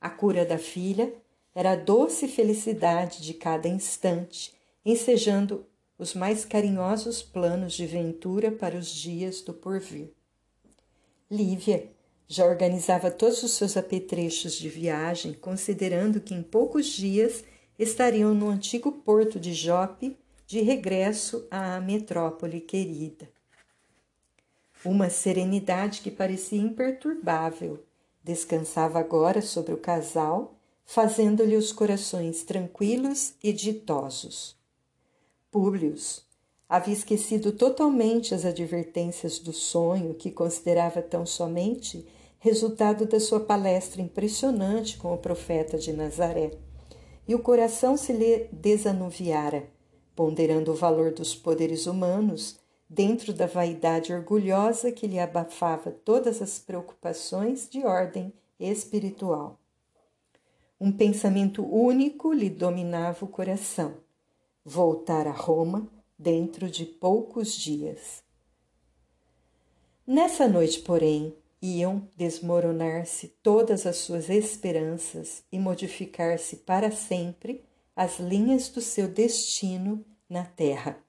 A 0.00 0.08
cura 0.08 0.46
da 0.46 0.56
filha 0.56 1.12
era 1.54 1.72
a 1.72 1.76
doce 1.76 2.26
felicidade 2.26 3.22
de 3.22 3.34
cada 3.34 3.68
instante, 3.68 4.52
ensejando 4.84 5.66
os 5.98 6.14
mais 6.14 6.44
carinhosos 6.44 7.22
planos 7.22 7.74
de 7.74 7.86
ventura 7.86 8.50
para 8.50 8.76
os 8.76 8.88
dias 8.88 9.42
do 9.42 9.52
porvir. 9.52 10.10
Lívia 11.30 11.90
já 12.26 12.46
organizava 12.46 13.10
todos 13.10 13.42
os 13.42 13.52
seus 13.52 13.76
apetrechos 13.76 14.54
de 14.54 14.68
viagem, 14.68 15.34
considerando 15.34 16.20
que 16.20 16.34
em 16.34 16.42
poucos 16.42 16.86
dias 16.86 17.44
estariam 17.78 18.34
no 18.34 18.48
antigo 18.48 18.92
porto 18.92 19.38
de 19.40 19.52
Jope, 19.52 20.16
de 20.46 20.60
regresso 20.60 21.46
à 21.50 21.80
metrópole 21.80 22.60
querida. 22.60 23.28
Uma 24.84 25.08
serenidade 25.08 26.00
que 26.02 26.10
parecia 26.10 26.60
imperturbável 26.60 27.82
descansava 28.22 28.98
agora 28.98 29.42
sobre 29.42 29.72
o 29.72 29.78
casal, 29.78 30.54
fazendo-lhe 30.84 31.56
os 31.56 31.72
corações 31.72 32.42
tranquilos 32.42 33.34
e 33.42 33.52
ditosos. 33.52 34.56
Públio 35.50 35.94
havia 36.68 36.94
esquecido 36.94 37.52
totalmente 37.52 38.34
as 38.34 38.44
advertências 38.44 39.38
do 39.38 39.52
sonho 39.52 40.14
que 40.14 40.30
considerava 40.30 41.00
tão 41.00 41.24
somente 41.24 42.06
resultado 42.38 43.06
da 43.06 43.20
sua 43.20 43.40
palestra 43.40 44.02
impressionante 44.02 44.98
com 44.98 45.14
o 45.14 45.18
profeta 45.18 45.78
de 45.78 45.92
Nazaré, 45.92 46.50
e 47.26 47.34
o 47.34 47.38
coração 47.38 47.96
se 47.96 48.12
lhe 48.12 48.48
desanuviara, 48.52 49.68
ponderando 50.14 50.72
o 50.72 50.74
valor 50.74 51.12
dos 51.12 51.34
poderes 51.34 51.86
humanos 51.86 52.58
dentro 52.88 53.32
da 53.32 53.46
vaidade 53.46 54.12
orgulhosa 54.12 54.92
que 54.92 55.06
lhe 55.06 55.18
abafava 55.18 55.90
todas 55.90 56.40
as 56.40 56.58
preocupações 56.58 57.68
de 57.68 57.84
ordem 57.84 58.32
espiritual. 58.58 59.58
Um 60.80 60.92
pensamento 60.92 61.64
único 61.64 62.32
lhe 62.32 62.50
dominava 62.50 63.24
o 63.24 63.28
coração: 63.28 63.94
voltar 64.64 65.26
a 65.26 65.32
Roma 65.32 65.88
dentro 66.18 66.70
de 66.70 66.84
poucos 66.84 67.54
dias. 67.54 68.22
Nessa 70.06 70.46
noite, 70.46 70.80
porém, 70.80 71.34
iam 71.64 72.06
desmoronar-se 72.14 73.28
todas 73.42 73.86
as 73.86 73.96
suas 73.96 74.28
esperanças 74.28 75.42
e 75.50 75.58
modificar-se 75.58 76.56
para 76.56 76.90
sempre 76.90 77.64
as 77.96 78.20
linhas 78.20 78.68
do 78.68 78.82
seu 78.82 79.08
destino 79.08 80.04
na 80.28 80.44
terra. 80.44 81.02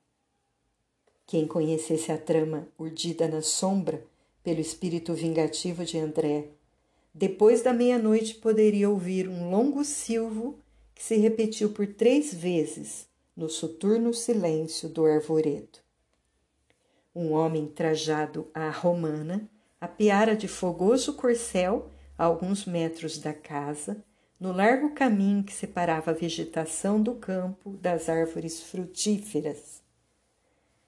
Quem 1.28 1.46
conhecesse 1.46 2.10
a 2.10 2.18
trama 2.18 2.70
urdida 2.80 3.28
na 3.28 3.42
sombra 3.42 4.06
pelo 4.42 4.62
espírito 4.62 5.14
vingativo 5.14 5.84
de 5.84 5.98
André, 5.98 6.48
depois 7.14 7.62
da 7.62 7.74
meia-noite 7.74 8.36
poderia 8.36 8.90
ouvir 8.90 9.28
um 9.28 9.50
longo 9.50 9.84
silvo 9.84 10.58
que 10.94 11.04
se 11.04 11.18
repetiu 11.18 11.72
por 11.72 11.86
três 11.86 12.34
vezes 12.34 13.08
no 13.36 13.50
soturno 13.50 14.14
silêncio 14.14 14.88
do 14.88 15.06
arvoredo. 15.06 15.80
Um 17.14 17.34
homem 17.34 17.68
trajado 17.68 18.48
à 18.54 18.70
romana 18.70 19.50
apeara 19.80 20.36
de 20.36 20.48
fogoso 20.48 21.14
corcel 21.14 21.90
a 22.18 22.26
alguns 22.26 22.66
metros 22.66 23.18
da 23.18 23.34
casa, 23.34 24.04
no 24.40 24.52
largo 24.52 24.92
caminho 24.94 25.44
que 25.44 25.54
separava 25.54 26.12
a 26.12 26.14
vegetação 26.14 27.02
do 27.02 27.16
campo 27.16 27.72
das 27.78 28.10
árvores 28.10 28.62
frutíferas. 28.62 29.84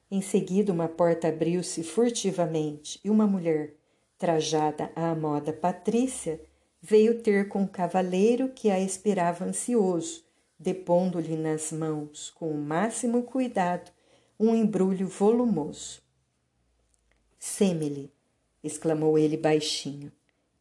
Em 0.09 0.21
seguida, 0.21 0.71
uma 0.71 0.87
porta 0.87 1.27
abriu-se 1.27 1.83
furtivamente 1.83 2.99
e 3.03 3.09
uma 3.09 3.27
mulher, 3.27 3.75
trajada 4.17 4.91
à 4.95 5.13
moda 5.13 5.51
patrícia, 5.51 6.41
veio 6.81 7.21
ter 7.21 7.49
com 7.49 7.63
o 7.63 7.67
cavaleiro 7.67 8.49
que 8.49 8.69
a 8.69 8.79
esperava 8.79 9.45
ansioso, 9.45 10.23
depondo-lhe 10.57 11.35
nas 11.35 11.71
mãos, 11.71 12.31
com 12.31 12.49
o 12.49 12.57
máximo 12.57 13.23
cuidado, 13.23 13.91
um 14.39 14.55
embrulho 14.55 15.07
volumoso. 15.07 16.01
Seme-lhe, 17.37 18.11
exclamou 18.67 19.17
ele 19.17 19.35
baixinho. 19.35 20.11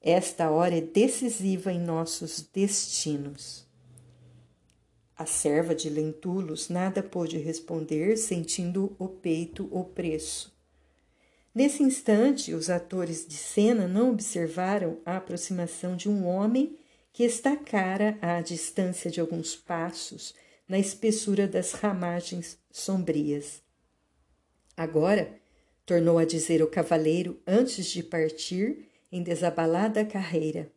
Esta 0.00 0.50
hora 0.50 0.78
é 0.78 0.80
decisiva 0.80 1.72
em 1.72 1.80
nossos 1.80 2.40
destinos. 2.40 3.66
A 5.16 5.26
serva 5.26 5.74
de 5.74 5.90
Lentulos 5.90 6.68
nada 6.68 7.02
pôde 7.02 7.38
responder, 7.38 8.16
sentindo 8.16 8.94
o 8.98 9.08
peito 9.08 9.68
opresso. 9.76 10.54
Nesse 11.54 11.82
instante, 11.82 12.52
os 12.52 12.68
atores 12.68 13.26
de 13.26 13.36
cena 13.36 13.88
não 13.88 14.10
observaram 14.10 14.98
a 15.06 15.16
aproximação 15.16 15.96
de 15.96 16.08
um 16.08 16.26
homem 16.26 16.78
que 17.12 17.24
estacara 17.24 18.18
à 18.20 18.42
distância 18.42 19.10
de 19.10 19.20
alguns 19.20 19.56
passos 19.56 20.34
na 20.68 20.78
espessura 20.78 21.48
das 21.48 21.72
ramagens 21.72 22.58
sombrias. 22.70 23.62
Agora, 24.76 25.40
tornou 25.86 26.18
a 26.18 26.24
dizer 26.24 26.60
o 26.62 26.66
cavaleiro 26.66 27.40
antes 27.46 27.86
de 27.86 28.02
partir 28.02 28.88
em 29.10 29.22
desabalada 29.22 30.04
carreira, 30.04 30.70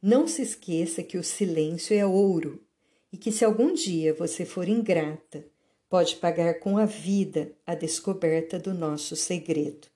não 0.00 0.28
se 0.28 0.42
esqueça 0.42 1.02
que 1.02 1.16
o 1.16 1.24
silêncio 1.24 1.96
é 1.96 2.04
ouro 2.04 2.62
e 3.10 3.16
que 3.16 3.32
se 3.32 3.42
algum 3.42 3.72
dia 3.72 4.12
você 4.12 4.44
for 4.44 4.68
ingrata, 4.68 5.46
pode 5.88 6.16
pagar 6.16 6.58
com 6.58 6.76
a 6.76 6.84
vida 6.84 7.52
a 7.66 7.74
descoberta 7.74 8.58
do 8.58 8.74
nosso 8.74 9.16
segredo. 9.16 9.88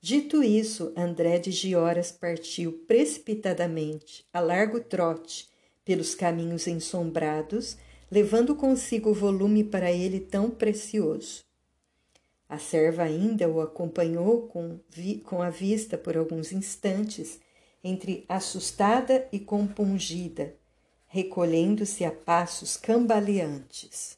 Dito 0.00 0.42
isso, 0.42 0.92
André 0.96 1.38
de 1.38 1.50
Gioras 1.50 2.12
partiu 2.12 2.84
precipitadamente, 2.86 4.24
a 4.32 4.40
largo 4.40 4.80
trote, 4.80 5.48
pelos 5.84 6.14
caminhos 6.14 6.66
ensombrados, 6.66 7.76
levando 8.10 8.54
consigo 8.54 9.10
o 9.10 9.14
volume 9.14 9.64
para 9.64 9.90
ele 9.90 10.20
tão 10.20 10.48
precioso. 10.50 11.47
A 12.48 12.58
serva 12.58 13.02
ainda 13.02 13.48
o 13.48 13.60
acompanhou 13.60 14.48
com, 14.48 14.80
com 15.24 15.42
a 15.42 15.50
vista 15.50 15.98
por 15.98 16.16
alguns 16.16 16.50
instantes, 16.50 17.38
entre 17.84 18.24
assustada 18.28 19.28
e 19.30 19.38
compungida, 19.38 20.54
recolhendo-se 21.06 22.04
a 22.04 22.10
passos 22.10 22.76
cambaleantes. 22.76 24.16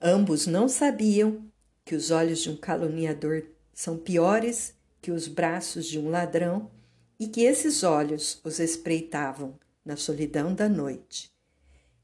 Ambos 0.00 0.46
não 0.46 0.68
sabiam 0.68 1.44
que 1.84 1.94
os 1.94 2.10
olhos 2.10 2.40
de 2.40 2.50
um 2.50 2.56
caluniador 2.56 3.44
são 3.72 3.96
piores 3.96 4.74
que 5.02 5.10
os 5.10 5.26
braços 5.26 5.86
de 5.86 5.98
um 5.98 6.10
ladrão 6.10 6.70
e 7.18 7.26
que 7.26 7.42
esses 7.42 7.82
olhos 7.82 8.40
os 8.44 8.58
espreitavam 8.58 9.58
na 9.84 9.96
solidão 9.96 10.54
da 10.54 10.68
noite. 10.68 11.30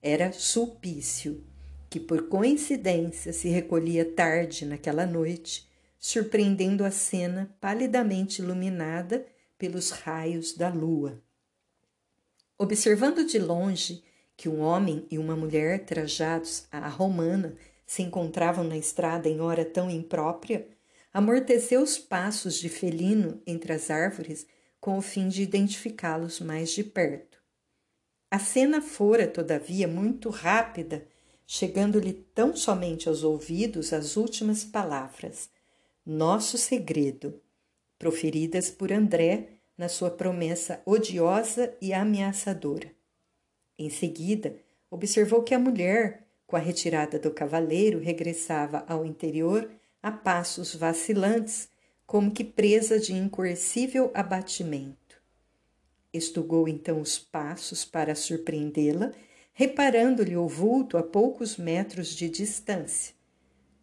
Era 0.02 0.32
Sulpício, 0.32 1.44
que 1.90 1.98
por 1.98 2.28
coincidência 2.28 3.32
se 3.32 3.48
recolhia 3.48 4.04
tarde 4.04 4.64
naquela 4.64 5.04
noite, 5.04 5.68
surpreendendo 5.98 6.84
a 6.84 6.90
cena 6.90 7.52
palidamente 7.60 8.40
iluminada 8.40 9.26
pelos 9.58 9.90
raios 9.90 10.54
da 10.54 10.68
lua. 10.68 11.20
Observando 12.56 13.26
de 13.26 13.40
longe 13.40 14.04
que 14.36 14.48
um 14.48 14.60
homem 14.60 15.04
e 15.10 15.18
uma 15.18 15.34
mulher 15.34 15.84
trajados 15.84 16.66
à 16.70 16.88
romana 16.88 17.56
se 17.84 18.02
encontravam 18.02 18.62
na 18.62 18.78
estrada 18.78 19.28
em 19.28 19.40
hora 19.40 19.64
tão 19.64 19.90
imprópria, 19.90 20.68
amorteceu 21.12 21.82
os 21.82 21.98
passos 21.98 22.54
de 22.54 22.68
felino 22.68 23.42
entre 23.44 23.72
as 23.72 23.90
árvores 23.90 24.46
com 24.80 24.96
o 24.96 25.02
fim 25.02 25.28
de 25.28 25.42
identificá-los 25.42 26.40
mais 26.40 26.70
de 26.70 26.84
perto. 26.84 27.38
A 28.30 28.38
cena 28.38 28.80
fora, 28.80 29.26
todavia, 29.26 29.88
muito 29.88 30.30
rápida, 30.30 31.04
chegando-lhe 31.52 32.12
tão 32.12 32.54
somente 32.54 33.08
aos 33.08 33.24
ouvidos 33.24 33.92
as 33.92 34.16
últimas 34.16 34.62
palavras: 34.62 35.50
Nosso 36.06 36.56
segredo, 36.56 37.40
proferidas 37.98 38.70
por 38.70 38.92
André 38.92 39.48
na 39.76 39.88
sua 39.88 40.12
promessa 40.12 40.80
odiosa 40.86 41.74
e 41.80 41.92
ameaçadora. 41.92 42.92
Em 43.76 43.90
seguida, 43.90 44.54
observou 44.88 45.42
que 45.42 45.52
a 45.52 45.58
mulher, 45.58 46.24
com 46.46 46.54
a 46.54 46.60
retirada 46.60 47.18
do 47.18 47.32
cavaleiro, 47.32 47.98
regressava 47.98 48.84
ao 48.86 49.04
interior 49.04 49.68
a 50.00 50.12
passos 50.12 50.76
vacilantes, 50.76 51.68
como 52.06 52.30
que 52.30 52.44
presa 52.44 53.00
de 53.00 53.12
incoercível 53.12 54.12
abatimento. 54.14 55.20
Estugou 56.14 56.68
então 56.68 57.00
os 57.00 57.18
passos 57.18 57.84
para 57.84 58.14
surpreendê-la, 58.14 59.12
reparando-lhe 59.60 60.38
o 60.38 60.48
vulto 60.48 60.96
a 60.96 61.02
poucos 61.02 61.58
metros 61.58 62.16
de 62.16 62.30
distância. 62.30 63.14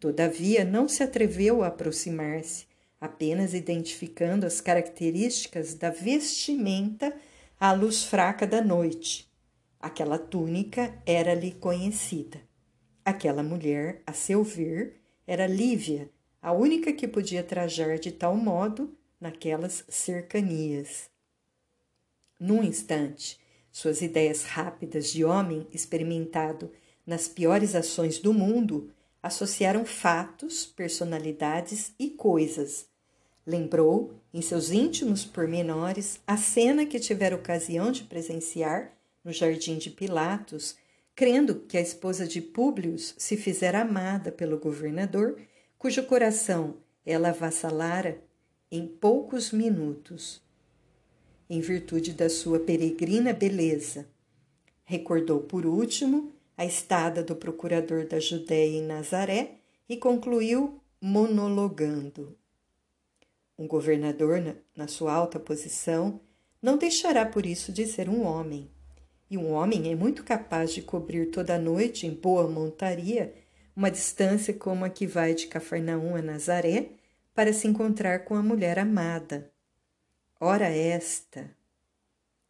Todavia, 0.00 0.64
não 0.64 0.88
se 0.88 1.04
atreveu 1.04 1.62
a 1.62 1.68
aproximar-se, 1.68 2.66
apenas 3.00 3.54
identificando 3.54 4.44
as 4.44 4.60
características 4.60 5.74
da 5.74 5.88
vestimenta 5.88 7.14
à 7.60 7.70
luz 7.70 8.02
fraca 8.02 8.44
da 8.44 8.60
noite. 8.60 9.30
Aquela 9.78 10.18
túnica 10.18 11.00
era-lhe 11.06 11.52
conhecida. 11.52 12.40
Aquela 13.04 13.44
mulher, 13.44 14.02
a 14.04 14.12
seu 14.12 14.42
ver, 14.42 15.00
era 15.28 15.46
Lívia, 15.46 16.10
a 16.42 16.50
única 16.50 16.92
que 16.92 17.06
podia 17.06 17.44
trajar 17.44 18.00
de 18.00 18.10
tal 18.10 18.34
modo 18.34 18.98
naquelas 19.20 19.84
cercanias. 19.88 21.08
Num 22.40 22.64
instante, 22.64 23.38
suas 23.78 24.02
ideias 24.02 24.42
rápidas 24.42 25.12
de 25.12 25.24
homem 25.24 25.64
experimentado 25.72 26.72
nas 27.06 27.28
piores 27.28 27.76
ações 27.76 28.18
do 28.18 28.34
mundo 28.34 28.90
associaram 29.22 29.84
fatos, 29.84 30.66
personalidades 30.66 31.92
e 31.96 32.10
coisas. 32.10 32.88
Lembrou, 33.46 34.14
em 34.34 34.42
seus 34.42 34.72
íntimos 34.72 35.24
pormenores, 35.24 36.18
a 36.26 36.36
cena 36.36 36.86
que 36.86 36.98
tivera 36.98 37.36
ocasião 37.36 37.92
de 37.92 38.02
presenciar 38.02 38.98
no 39.24 39.32
jardim 39.32 39.78
de 39.78 39.90
Pilatos, 39.90 40.74
crendo 41.14 41.54
que 41.54 41.78
a 41.78 41.80
esposa 41.80 42.26
de 42.26 42.42
Públio 42.42 42.98
se 42.98 43.36
fizera 43.36 43.82
amada 43.82 44.32
pelo 44.32 44.58
governador, 44.58 45.40
cujo 45.78 46.02
coração 46.02 46.78
ela 47.06 47.28
avassalara 47.28 48.20
em 48.72 48.88
poucos 48.88 49.52
minutos 49.52 50.42
em 51.48 51.60
virtude 51.60 52.12
da 52.12 52.28
sua 52.28 52.60
peregrina 52.60 53.32
beleza. 53.32 54.06
Recordou, 54.84 55.40
por 55.40 55.66
último, 55.66 56.32
a 56.56 56.64
estada 56.64 57.22
do 57.22 57.36
procurador 57.36 58.06
da 58.06 58.18
Judéia 58.18 58.78
em 58.78 58.82
Nazaré 58.82 59.52
e 59.88 59.96
concluiu 59.96 60.80
monologando. 61.00 62.36
Um 63.58 63.66
governador, 63.66 64.56
na 64.76 64.88
sua 64.88 65.12
alta 65.12 65.38
posição, 65.38 66.20
não 66.60 66.76
deixará 66.76 67.24
por 67.24 67.46
isso 67.46 67.72
de 67.72 67.86
ser 67.86 68.08
um 68.08 68.22
homem. 68.22 68.70
E 69.30 69.36
um 69.36 69.52
homem 69.52 69.92
é 69.92 69.94
muito 69.94 70.24
capaz 70.24 70.72
de 70.72 70.82
cobrir 70.82 71.30
toda 71.30 71.54
a 71.54 71.58
noite 71.58 72.06
em 72.06 72.14
boa 72.14 72.48
montaria 72.48 73.34
uma 73.78 73.92
distância 73.92 74.52
como 74.52 74.84
a 74.84 74.90
que 74.90 75.06
vai 75.06 75.34
de 75.34 75.46
Cafarnaum 75.46 76.16
a 76.16 76.20
Nazaré 76.20 76.90
para 77.32 77.52
se 77.52 77.68
encontrar 77.68 78.24
com 78.24 78.34
a 78.34 78.42
mulher 78.42 78.76
amada. 78.76 79.52
Ora 80.40 80.68
esta. 80.68 81.50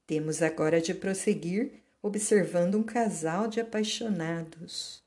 Temos 0.07 0.43
agora 0.43 0.79
de 0.79 0.93
prosseguir 0.93 1.83
observando 2.03 2.75
um 2.75 2.83
casal 2.83 3.49
de 3.49 3.61
apaixonados. 3.61 5.03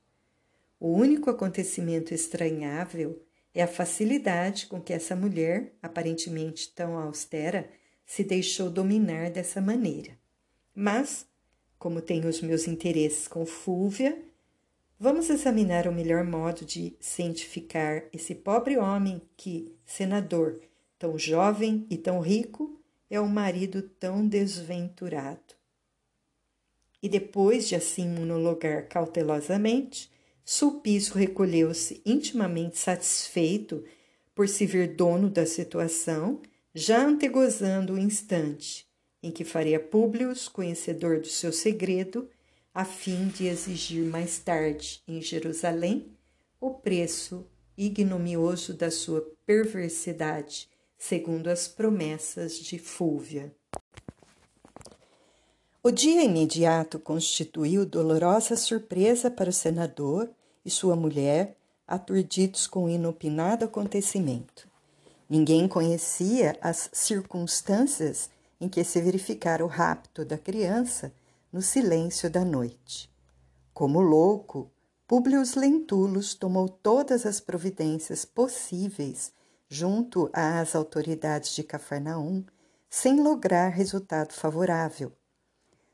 O 0.79 0.91
único 0.91 1.29
acontecimento 1.29 2.11
estranhável 2.11 3.21
é 3.53 3.61
a 3.61 3.67
facilidade 3.67 4.65
com 4.65 4.81
que 4.81 4.93
essa 4.93 5.15
mulher, 5.15 5.75
aparentemente 5.79 6.71
tão 6.73 6.97
austera, 6.97 7.69
se 8.03 8.23
deixou 8.23 8.67
dominar 8.67 9.29
dessa 9.29 9.61
maneira. 9.61 10.17
Mas, 10.73 11.27
como 11.77 12.01
tenho 12.01 12.27
os 12.27 12.41
meus 12.41 12.67
interesses 12.67 13.27
com 13.27 13.45
Fúvia, 13.45 14.17
vamos 14.99 15.29
examinar 15.29 15.87
o 15.87 15.93
melhor 15.93 16.23
modo 16.23 16.65
de 16.65 16.95
cientificar 16.99 18.05
esse 18.11 18.33
pobre 18.33 18.75
homem 18.75 19.21
que, 19.37 19.71
senador, 19.85 20.59
tão 21.01 21.17
jovem 21.17 21.87
e 21.89 21.97
tão 21.97 22.19
rico, 22.19 22.79
é 23.09 23.19
um 23.19 23.27
marido 23.27 23.81
tão 23.81 24.27
desventurado. 24.27 25.55
E 27.01 27.09
depois 27.09 27.67
de 27.67 27.75
assim 27.75 28.07
monologar 28.07 28.87
cautelosamente, 28.87 30.11
Sulpício 30.45 31.15
recolheu-se 31.15 32.03
intimamente 32.05 32.77
satisfeito 32.77 33.83
por 34.35 34.47
se 34.47 34.67
ver 34.67 34.95
dono 34.95 35.27
da 35.27 35.43
situação, 35.43 36.39
já 36.71 37.03
antegozando 37.03 37.93
o 37.93 37.97
instante 37.97 38.87
em 39.23 39.31
que 39.31 39.43
faria 39.43 39.79
Públio 39.79 40.31
conhecedor 40.53 41.19
do 41.19 41.27
seu 41.27 41.51
segredo, 41.51 42.29
a 42.71 42.85
fim 42.85 43.27
de 43.27 43.47
exigir 43.47 44.03
mais 44.03 44.37
tarde, 44.37 45.01
em 45.07 45.19
Jerusalém, 45.19 46.11
o 46.59 46.71
preço 46.71 47.47
ignomioso 47.75 48.73
da 48.75 48.91
sua 48.91 49.21
perversidade 49.47 50.69
segundo 51.01 51.47
as 51.47 51.67
promessas 51.67 52.59
de 52.59 52.77
Fúvia. 52.77 53.51
O 55.81 55.89
dia 55.89 56.23
imediato 56.23 56.99
constituiu 56.99 57.87
dolorosa 57.87 58.55
surpresa 58.55 59.31
para 59.31 59.49
o 59.49 59.53
senador 59.53 60.29
e 60.63 60.69
sua 60.69 60.95
mulher, 60.95 61.57
aturdidos 61.87 62.67
com 62.67 62.83
o 62.83 62.89
inopinado 62.89 63.65
acontecimento. 63.65 64.67
Ninguém 65.27 65.67
conhecia 65.67 66.55
as 66.61 66.87
circunstâncias 66.93 68.29
em 68.59 68.69
que 68.69 68.83
se 68.83 69.01
verificara 69.01 69.65
o 69.65 69.67
rapto 69.67 70.23
da 70.23 70.37
criança 70.37 71.11
no 71.51 71.63
silêncio 71.63 72.29
da 72.29 72.45
noite. 72.45 73.09
Como 73.73 73.99
louco, 74.01 74.69
Públio 75.07 75.41
Lentulus 75.57 76.35
tomou 76.35 76.69
todas 76.69 77.25
as 77.25 77.39
providências 77.39 78.23
possíveis 78.23 79.33
junto 79.73 80.29
às 80.34 80.75
autoridades 80.75 81.55
de 81.55 81.63
Cafarnaum, 81.63 82.43
sem 82.89 83.23
lograr 83.23 83.69
resultado 83.69 84.34
favorável. 84.34 85.13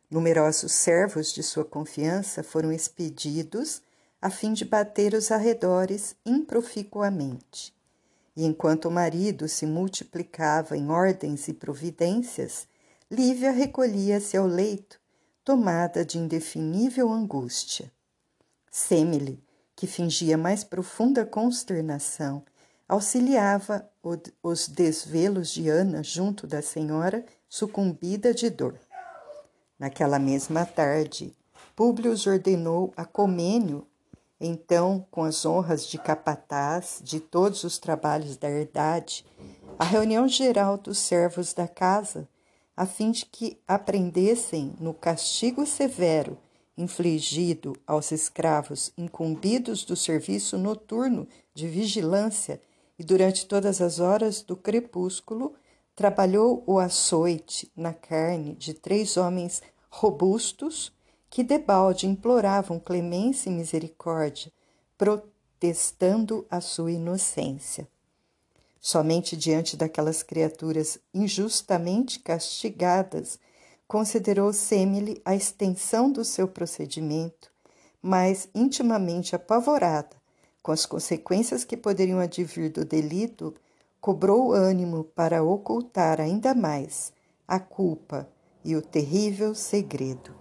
Numerosos 0.10 0.72
servos 0.72 1.32
de 1.32 1.44
sua 1.44 1.64
confiança 1.64 2.42
foram 2.42 2.72
expedidos 2.72 3.84
a 4.20 4.32
fim 4.32 4.52
de 4.52 4.66
bater 4.66 5.14
os 5.14 5.30
arredores 5.30 6.16
improficuamente. 6.26 7.72
E 8.36 8.46
enquanto 8.46 8.86
o 8.86 8.92
marido 8.92 9.48
se 9.48 9.68
multiplicava 9.68 10.76
em 10.76 10.90
ordens 10.90 11.48
e 11.48 11.54
providências, 11.54 12.68
Lívia 13.12 13.52
recolhia-se 13.52 14.36
ao 14.36 14.48
leito, 14.48 15.00
tomada 15.46 16.04
de 16.04 16.18
indefinível 16.18 17.12
angústia. 17.12 17.92
Semele, 18.72 19.40
que 19.76 19.86
fingia 19.86 20.36
mais 20.36 20.64
profunda 20.64 21.24
consternação 21.24 22.44
auxiliava 22.88 23.90
os 24.42 24.68
desvelos 24.68 25.50
de 25.50 25.68
Ana 25.70 26.02
junto 26.02 26.48
da 26.48 26.62
senhora, 26.62 27.26
sucumbida 27.50 28.34
de 28.34 28.50
dor. 28.50 28.80
Naquela 29.78 30.18
mesma 30.18 30.66
tarde, 30.66 31.36
Públio 31.76 32.16
ordenou 32.28 32.94
a 32.96 33.06
Comênio, 33.06 33.86
então 34.40 35.06
com 35.12 35.24
as 35.24 35.46
honras 35.46 35.86
de 35.86 35.98
capataz 35.98 37.02
de 37.04 37.20
todos 37.20 37.64
os 37.64 37.78
trabalhos 37.78 38.38
da 38.38 38.50
herdade, 38.50 39.26
a 39.78 39.84
reunião 39.84 40.28
geral 40.28 40.78
dos 40.78 40.98
servos 40.98 41.54
da 41.54 41.68
casa, 41.68 42.28
a 42.76 42.86
fim 42.86 43.12
de 43.12 43.26
que 43.26 43.60
aprendessem 43.68 44.76
no 44.80 44.94
castigo 44.94 45.66
severo 45.66 46.38
infligido 46.78 47.76
aos 47.88 48.12
escravos 48.12 48.94
incumbidos 48.96 49.84
do 49.84 49.96
serviço 49.96 50.58
noturno 50.58 51.28
de 51.54 51.68
vigilância 51.68 52.62
e 52.98 53.04
durante 53.04 53.46
todas 53.46 53.82
as 53.82 54.00
horas 54.00 54.42
do 54.42 54.56
crepúsculo 54.56 55.54
trabalhou 55.96 56.64
o 56.66 56.80
açoite 56.80 57.72
na 57.76 57.94
carne 57.94 58.56
de 58.56 58.74
três 58.74 59.18
homens 59.18 59.62
robustos 59.90 60.92
que 61.30 61.44
debalde 61.44 62.08
imploravam 62.08 62.80
clemência 62.80 63.50
e 63.50 63.54
misericórdia, 63.54 64.52
protestando 64.98 66.46
a 66.50 66.62
sua 66.62 66.92
inocência. 66.92 67.88
Somente 68.80 69.36
diante 69.36 69.76
daquelas 69.76 70.24
criaturas 70.24 71.00
injustamente 71.14 72.20
castigadas, 72.20 73.40
considerou 73.88 74.54
Semele 74.54 75.22
a 75.26 75.36
extensão 75.36 76.12
do 76.12 76.24
seu 76.24 76.48
procedimento, 76.48 77.52
mas 78.02 78.48
intimamente 78.54 79.36
apavorada 79.36 80.17
com 80.68 80.74
as 80.74 80.86
consequências 80.86 81.64
que 81.64 81.78
poderiam 81.78 82.20
advir 82.20 82.70
do 82.70 82.84
delito, 82.84 83.54
cobrou 84.02 84.52
ânimo 84.52 85.06
para 85.06 85.42
ocultar 85.42 86.20
ainda 86.20 86.54
mais 86.54 87.14
a 87.48 87.58
culpa 87.58 88.28
e 88.66 88.76
o 88.76 88.82
terrível 88.82 89.56
segredo. 89.56 90.36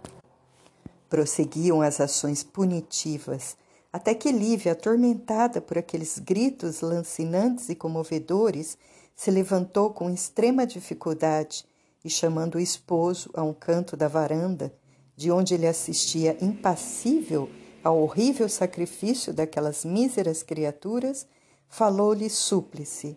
Prosseguiam 1.09 1.81
as 1.81 2.01
ações 2.01 2.43
punitivas, 2.43 3.57
até 3.93 4.17
que 4.17 4.33
Lívia, 4.33 4.73
atormentada 4.73 5.61
por 5.61 5.79
aqueles 5.79 6.19
gritos 6.19 6.81
lancinantes 6.81 7.69
e 7.69 7.77
comovedores, 7.77 8.77
se 9.15 9.31
levantou 9.31 9.91
com 9.91 10.11
extrema 10.11 10.67
dificuldade 10.67 11.65
e, 12.05 12.11
chamando 12.11 12.57
o 12.57 12.61
esposo 12.61 13.31
a 13.33 13.45
um 13.45 13.55
canto 13.55 13.97
da 13.97 14.09
varanda, 14.09 14.75
de 15.17 15.31
onde 15.31 15.55
ele 15.55 15.69
assistia 15.69 16.37
impassível 16.41 17.49
ao 17.87 18.03
horrível 18.03 18.49
sacrifício 18.49 19.33
daquelas 19.33 19.85
míseras 19.85 20.43
criaturas, 20.43 21.25
falou-lhe 21.69 22.29
súplice: 22.29 23.17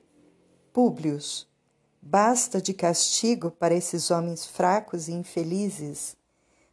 Públio, 0.71 1.17
basta 1.99 2.61
de 2.61 2.71
castigo 2.71 3.49
para 3.49 3.73
esses 3.73 4.11
homens 4.11 4.45
fracos 4.45 5.07
e 5.07 5.13
infelizes. 5.13 6.15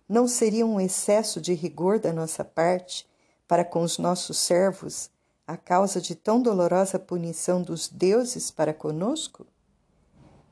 não 0.06 0.28
seria 0.28 0.66
um 0.66 0.78
excesso 0.78 1.40
de 1.40 1.54
rigor 1.54 1.98
da 1.98 2.12
nossa 2.12 2.44
parte 2.44 3.08
para 3.48 3.64
com 3.64 3.80
os 3.80 3.96
nossos 3.96 4.36
servos 4.36 5.08
a 5.46 5.56
causa 5.56 5.98
de 5.98 6.14
tão 6.14 6.42
dolorosa 6.42 6.98
punição 6.98 7.62
dos 7.62 7.88
deuses 7.88 8.50
para 8.50 8.74
conosco? 8.74 9.46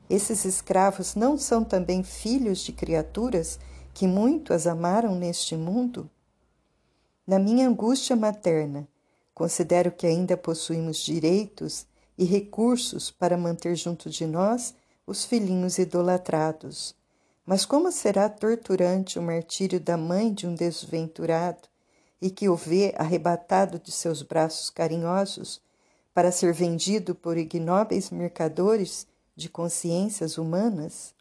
Esses 0.09 0.45
escravos 0.45 1.13
não 1.13 1.37
são 1.37 1.63
também 1.63 2.01
filhos 2.01 2.61
de 2.61 2.73
criaturas 2.73 3.59
que 3.93 4.07
muito 4.07 4.51
as 4.51 4.65
amaram 4.65 5.13
neste 5.13 5.55
mundo? 5.55 6.09
Na 7.27 7.39
minha 7.39 7.67
angústia 7.67 8.15
materna, 8.15 8.87
considero 9.33 9.91
que 9.91 10.05
ainda 10.05 10.37
possuímos 10.37 10.97
direitos 10.97 11.87
e 12.15 12.23
recursos 12.23 13.09
para 13.09 13.35
manter 13.35 13.75
junto 13.75 14.09
de 14.11 14.27
nós 14.27 14.75
os 15.07 15.25
filhinhos 15.25 15.79
idolatrados. 15.79 16.95
Mas 17.43 17.65
como 17.65 17.91
será 17.91 18.29
torturante 18.29 19.17
o 19.17 19.23
martírio 19.23 19.79
da 19.79 19.97
mãe 19.97 20.31
de 20.31 20.45
um 20.45 20.53
desventurado 20.53 21.67
e 22.21 22.29
que 22.29 22.47
o 22.47 22.55
vê 22.55 22.93
arrebatado 22.95 23.79
de 23.79 23.91
seus 23.91 24.21
braços 24.21 24.69
carinhosos 24.69 25.61
para 26.13 26.31
ser 26.31 26.53
vendido 26.53 27.13
por 27.15 27.37
ignóbeis 27.37 28.11
mercadores 28.11 29.07
de 29.35 29.49
consciências 29.49 30.37
humanas? 30.37 31.13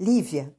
Lívia, 0.00 0.54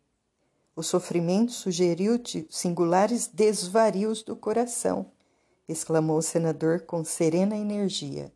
o 0.76 0.82
sofrimento 0.82 1.52
sugeriu-te 1.52 2.48
singulares 2.50 3.28
desvarios 3.28 4.24
do 4.24 4.36
coração, 4.36 5.12
exclamou 5.68 6.18
o 6.18 6.22
senador 6.22 6.82
com 6.82 7.04
serena 7.04 7.56
energia. 7.56 8.34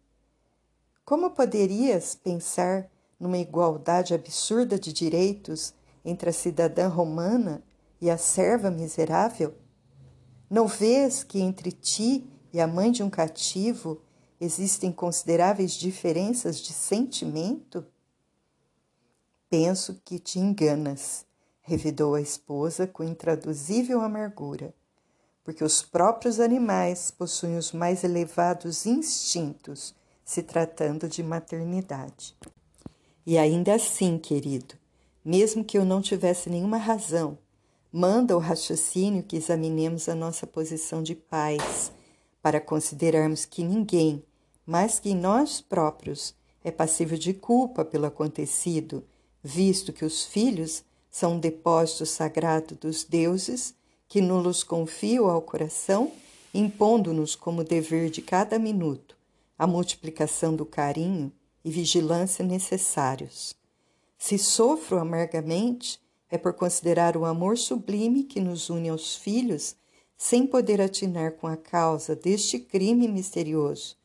Como 1.04 1.32
poderias 1.32 2.16
pensar 2.16 2.90
numa 3.20 3.38
igualdade 3.38 4.14
absurda 4.14 4.78
de 4.78 4.94
direitos 4.94 5.74
entre 6.06 6.30
a 6.30 6.34
cidadã 6.34 6.88
romana 6.88 7.64
e 8.00 8.10
a 8.10 8.18
serva 8.18 8.70
miserável? 8.70 9.56
Não 10.50 10.68
vês 10.68 11.24
que 11.24 11.40
entre 11.40 11.72
ti 11.72 12.30
e 12.54 12.60
a 12.60 12.68
mãe 12.68 12.92
de 12.92 13.04
um 13.04 13.10
cativo 13.10 14.02
existem 14.40 14.92
consideráveis 14.92 15.74
diferenças 15.74 16.60
de 16.60 16.72
sentimento? 16.72 17.86
Penso 19.50 20.00
que 20.06 20.20
te 20.20 20.40
enganas, 20.40 21.26
revidou 21.68 22.16
a 22.16 22.22
esposa 22.22 22.88
com 22.88 23.04
intraduzível 23.04 24.00
amargura, 24.00 24.74
porque 25.44 25.66
os 25.66 25.82
próprios 25.82 26.40
animais 26.40 27.12
possuem 27.12 27.58
os 27.58 27.74
mais 27.74 28.06
elevados 28.06 28.86
instintos 28.86 29.94
se 30.24 30.42
tratando 30.42 31.10
de 31.10 31.22
maternidade. 31.22 32.38
E 33.26 33.38
ainda 33.38 33.76
assim, 33.76 34.18
querido, 34.18 34.76
mesmo 35.26 35.62
que 35.62 35.78
eu 35.78 35.84
não 35.84 36.02
tivesse 36.02 36.50
nenhuma 36.50 36.78
razão, 36.78 37.38
manda 37.92 38.38
o 38.38 38.40
raciocínio 38.40 39.22
que 39.22 39.36
examinemos 39.36 40.08
a 40.08 40.16
nossa 40.16 40.48
posição 40.48 41.04
de 41.04 41.16
pais 41.16 41.92
para 42.42 42.62
considerarmos 42.62 43.44
que 43.44 43.62
ninguém, 43.62 44.24
mais 44.66 45.00
que 45.00 45.14
nós 45.14 45.60
próprios, 45.60 46.34
é 46.64 46.72
passível 46.72 47.18
de 47.18 47.34
culpa 47.34 47.84
pelo 47.84 48.06
acontecido, 48.06 49.04
visto 49.44 49.92
que 49.92 50.06
os 50.06 50.26
filhos 50.26 50.86
são 51.10 51.34
um 51.34 51.40
depósito 51.40 52.06
sagrado 52.06 52.76
dos 52.76 53.04
deuses 53.04 53.74
que 54.08 54.22
nos 54.22 54.64
confiam 54.64 55.30
ao 55.30 55.42
coração, 55.42 56.12
impondo-nos 56.54 57.36
como 57.36 57.64
dever 57.64 58.10
de 58.10 58.22
cada 58.22 58.58
minuto 58.58 59.16
a 59.58 59.66
multiplicação 59.66 60.56
do 60.56 60.66
carinho 60.66 61.32
e 61.66 61.72
vigilância 61.72 62.46
necessários. 62.46 63.56
Se 64.18 64.38
sofro 64.38 65.00
amargamente, 65.00 66.00
é 66.30 66.38
por 66.38 66.54
considerar 66.54 67.18
o 67.18 67.26
amor 67.26 67.58
sublime 67.58 68.24
que 68.24 68.40
nos 68.40 68.70
une 68.70 68.90
aos 68.90 69.16
filhos 69.16 69.76
sem 70.18 70.48
poder 70.48 70.82
atinar 70.82 71.34
com 71.34 71.48
a 71.48 71.56
causa 71.56 72.16
deste 72.16 72.60
crime 72.60 73.08
misterioso, 73.08 73.96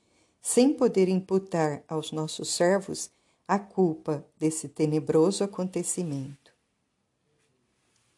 sem 0.41 0.73
poder 0.73 1.09
imputar 1.09 1.83
aos 1.89 2.13
nossos 2.13 2.51
servos 2.51 3.11
a 3.49 3.59
culpa 3.59 4.25
desse 4.39 4.69
tenebroso 4.69 5.43
acontecimento. 5.43 6.42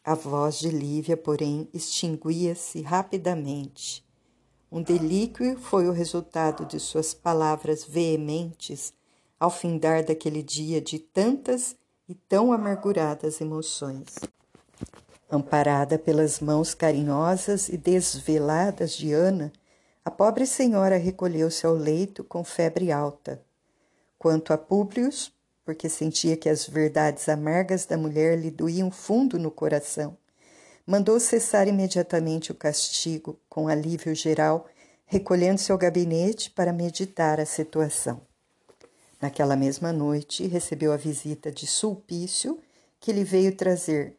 A 0.07 0.13
voz 0.13 0.59
de 0.59 0.69
Lívia, 0.69 1.17
porém, 1.17 1.67
extinguia-se 1.73 2.79
rapidamente. 2.83 4.05
Um 4.71 4.83
delíquio 4.83 5.57
foi 5.57 5.87
o 5.89 5.91
resultado 5.91 6.63
de 6.63 6.79
suas 6.79 7.11
palavras 7.15 7.83
veementes 7.83 8.93
ao 9.39 9.49
findar 9.49 10.05
daquele 10.05 10.43
dia 10.43 10.79
de 10.79 10.99
tantas 10.99 11.75
e 12.07 12.13
tão 12.13 12.53
amarguradas 12.53 13.41
emoções. 13.41 14.13
Amparada 15.27 15.97
pelas 15.97 16.39
mãos 16.39 16.75
carinhosas 16.75 17.67
e 17.67 17.75
desveladas 17.75 18.93
de 18.95 19.11
Ana, 19.11 19.51
a 20.03 20.11
pobre 20.11 20.45
senhora 20.45 20.97
recolheu-se 20.97 21.65
ao 21.65 21.73
leito 21.73 22.23
com 22.23 22.43
febre 22.43 22.91
alta. 22.91 23.41
Quanto 24.19 24.53
a 24.53 24.57
Públio, 24.57 25.09
porque 25.65 25.89
sentia 25.89 26.37
que 26.37 26.47
as 26.47 26.67
verdades 26.67 27.27
amargas 27.27 27.85
da 27.85 27.97
mulher 27.97 28.37
lhe 28.37 28.51
doíam 28.51 28.91
fundo 28.91 29.39
no 29.39 29.49
coração, 29.49 30.15
mandou 30.85 31.19
cessar 31.19 31.67
imediatamente 31.67 32.51
o 32.51 32.55
castigo, 32.55 33.39
com 33.49 33.67
alívio 33.67 34.13
geral, 34.13 34.67
recolhendo-se 35.07 35.71
ao 35.71 35.77
gabinete 35.77 36.51
para 36.51 36.71
meditar 36.71 37.39
a 37.39 37.45
situação. 37.45 38.21
Naquela 39.19 39.55
mesma 39.55 39.91
noite, 39.91 40.45
recebeu 40.45 40.93
a 40.93 40.97
visita 40.97 41.51
de 41.51 41.65
Sulpício, 41.65 42.59
que 42.99 43.11
lhe 43.11 43.23
veio 43.23 43.55
trazer 43.55 44.15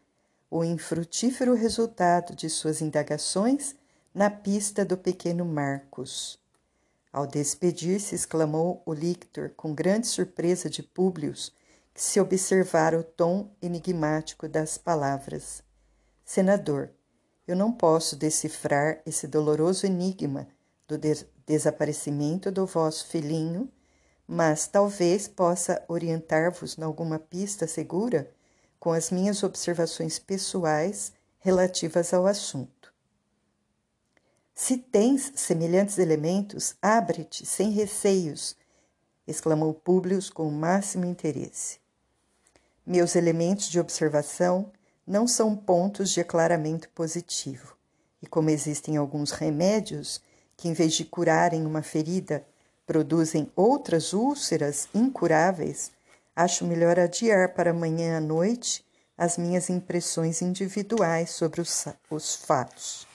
o 0.50 0.64
infrutífero 0.64 1.54
resultado 1.54 2.34
de 2.34 2.48
suas 2.48 2.80
indagações 2.80 3.74
na 4.14 4.30
pista 4.30 4.84
do 4.84 4.96
pequeno 4.96 5.44
Marcos. 5.44 6.38
Ao 7.12 7.26
despedir-se, 7.26 8.14
exclamou 8.14 8.82
o 8.84 8.92
lictor 8.92 9.50
com 9.56 9.74
grande 9.74 10.06
surpresa 10.06 10.68
de 10.68 10.82
Públio, 10.82 11.32
que 11.94 12.02
se 12.02 12.20
observara 12.20 12.98
o 12.98 13.02
tom 13.02 13.50
enigmático 13.62 14.48
das 14.48 14.76
palavras. 14.76 15.62
Senador, 16.24 16.90
eu 17.46 17.56
não 17.56 17.72
posso 17.72 18.16
decifrar 18.16 19.00
esse 19.06 19.26
doloroso 19.26 19.86
enigma 19.86 20.46
do 20.86 20.98
des 20.98 21.24
desaparecimento 21.46 22.50
do 22.50 22.66
vosso 22.66 23.06
filhinho, 23.06 23.70
mas 24.26 24.66
talvez 24.66 25.28
possa 25.28 25.82
orientar-vos 25.86 26.76
alguma 26.82 27.20
pista 27.20 27.68
segura 27.68 28.28
com 28.80 28.92
as 28.92 29.12
minhas 29.12 29.44
observações 29.44 30.18
pessoais 30.18 31.12
relativas 31.38 32.12
ao 32.12 32.26
assunto. 32.26 32.75
Se 34.58 34.78
tens 34.78 35.32
semelhantes 35.36 35.98
elementos, 35.98 36.76
abre-te 36.80 37.44
sem 37.44 37.72
receios, 37.72 38.56
exclamou 39.28 39.74
Públio 39.74 40.18
com 40.32 40.48
o 40.48 40.50
máximo 40.50 41.04
interesse. 41.04 41.78
Meus 42.84 43.14
elementos 43.16 43.68
de 43.68 43.78
observação 43.78 44.72
não 45.06 45.28
são 45.28 45.54
pontos 45.54 46.10
de 46.10 46.22
aclaramento 46.22 46.88
positivo, 46.94 47.76
e 48.22 48.26
como 48.26 48.48
existem 48.48 48.96
alguns 48.96 49.30
remédios 49.30 50.22
que, 50.56 50.68
em 50.68 50.72
vez 50.72 50.94
de 50.94 51.04
curarem 51.04 51.66
uma 51.66 51.82
ferida, 51.82 52.42
produzem 52.86 53.52
outras 53.54 54.14
úlceras 54.14 54.88
incuráveis, 54.94 55.92
acho 56.34 56.64
melhor 56.64 56.98
adiar 56.98 57.52
para 57.52 57.72
amanhã 57.72 58.16
à 58.16 58.20
noite 58.20 58.82
as 59.18 59.36
minhas 59.36 59.68
impressões 59.68 60.40
individuais 60.40 61.28
sobre 61.28 61.60
os, 61.60 61.86
os 62.08 62.34
fatos. 62.34 63.05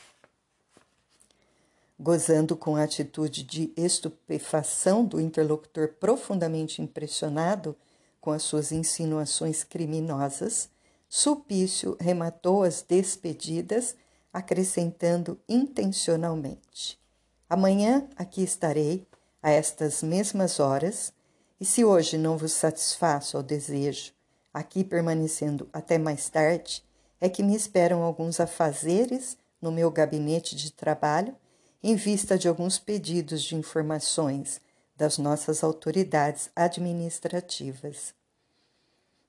Gozando 2.04 2.58
com 2.58 2.76
a 2.76 2.82
atitude 2.82 3.44
de 3.44 3.72
estupefação 3.78 5.06
do 5.06 5.22
interlocutor 5.22 5.90
profundamente 6.00 6.82
impressionado 6.82 7.76
com 8.20 8.32
as 8.32 8.42
suas 8.42 8.72
insinuações 8.72 9.64
criminosas, 9.64 10.68
Sulpício 11.08 11.96
rematou 12.00 12.64
as 12.64 12.82
despedidas, 12.82 13.96
acrescentando 14.34 15.40
intencionalmente: 15.48 17.00
Amanhã 17.48 18.10
aqui 18.16 18.42
estarei, 18.42 19.06
a 19.44 19.52
estas 19.52 20.02
mesmas 20.02 20.60
horas, 20.60 21.14
e 21.60 21.66
se 21.66 21.86
hoje 21.86 22.18
não 22.18 22.36
vos 22.36 22.54
satisfaço 22.54 23.38
ao 23.38 23.44
desejo, 23.44 24.12
aqui 24.52 24.84
permanecendo 24.84 25.70
até 25.72 26.00
mais 26.00 26.28
tarde, 26.30 26.84
é 27.20 27.30
que 27.30 27.44
me 27.44 27.56
esperam 27.56 28.02
alguns 28.02 28.40
afazeres 28.40 29.38
no 29.62 29.72
meu 29.72 29.92
gabinete 29.92 30.56
de 30.56 30.72
trabalho 30.72 31.36
em 31.84 31.96
vista 31.96 32.38
de 32.38 32.48
alguns 32.48 32.78
pedidos 32.78 33.42
de 33.42 33.56
informações 33.56 34.62
das 34.96 35.18
nossas 35.18 35.64
autoridades 35.64 36.50
administrativas. 36.56 38.14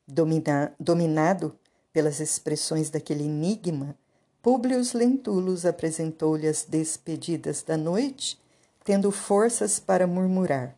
Domina, 0.06 0.74
dominado 0.78 1.56
pelas 1.92 2.20
expressões 2.20 2.90
daquele 2.90 3.24
enigma, 3.24 3.96
Públio 4.42 4.82
Lentulus 4.92 5.64
apresentou-lhe 5.64 6.48
as 6.48 6.64
despedidas 6.64 7.62
da 7.62 7.76
noite, 7.76 8.38
tendo 8.84 9.10
forças 9.10 9.78
para 9.78 10.06
murmurar: 10.06 10.76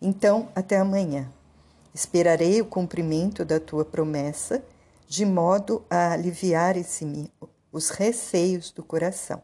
Então, 0.00 0.48
até 0.54 0.76
amanhã. 0.76 1.32
Esperarei 1.94 2.60
o 2.60 2.66
cumprimento 2.66 3.42
da 3.42 3.58
tua 3.58 3.84
promessa, 3.84 4.62
de 5.08 5.24
modo 5.24 5.82
a 5.88 6.12
aliviar 6.12 6.76
esse 6.76 7.32
os 7.72 7.88
receios 7.88 8.70
do 8.70 8.82
coração. 8.82 9.42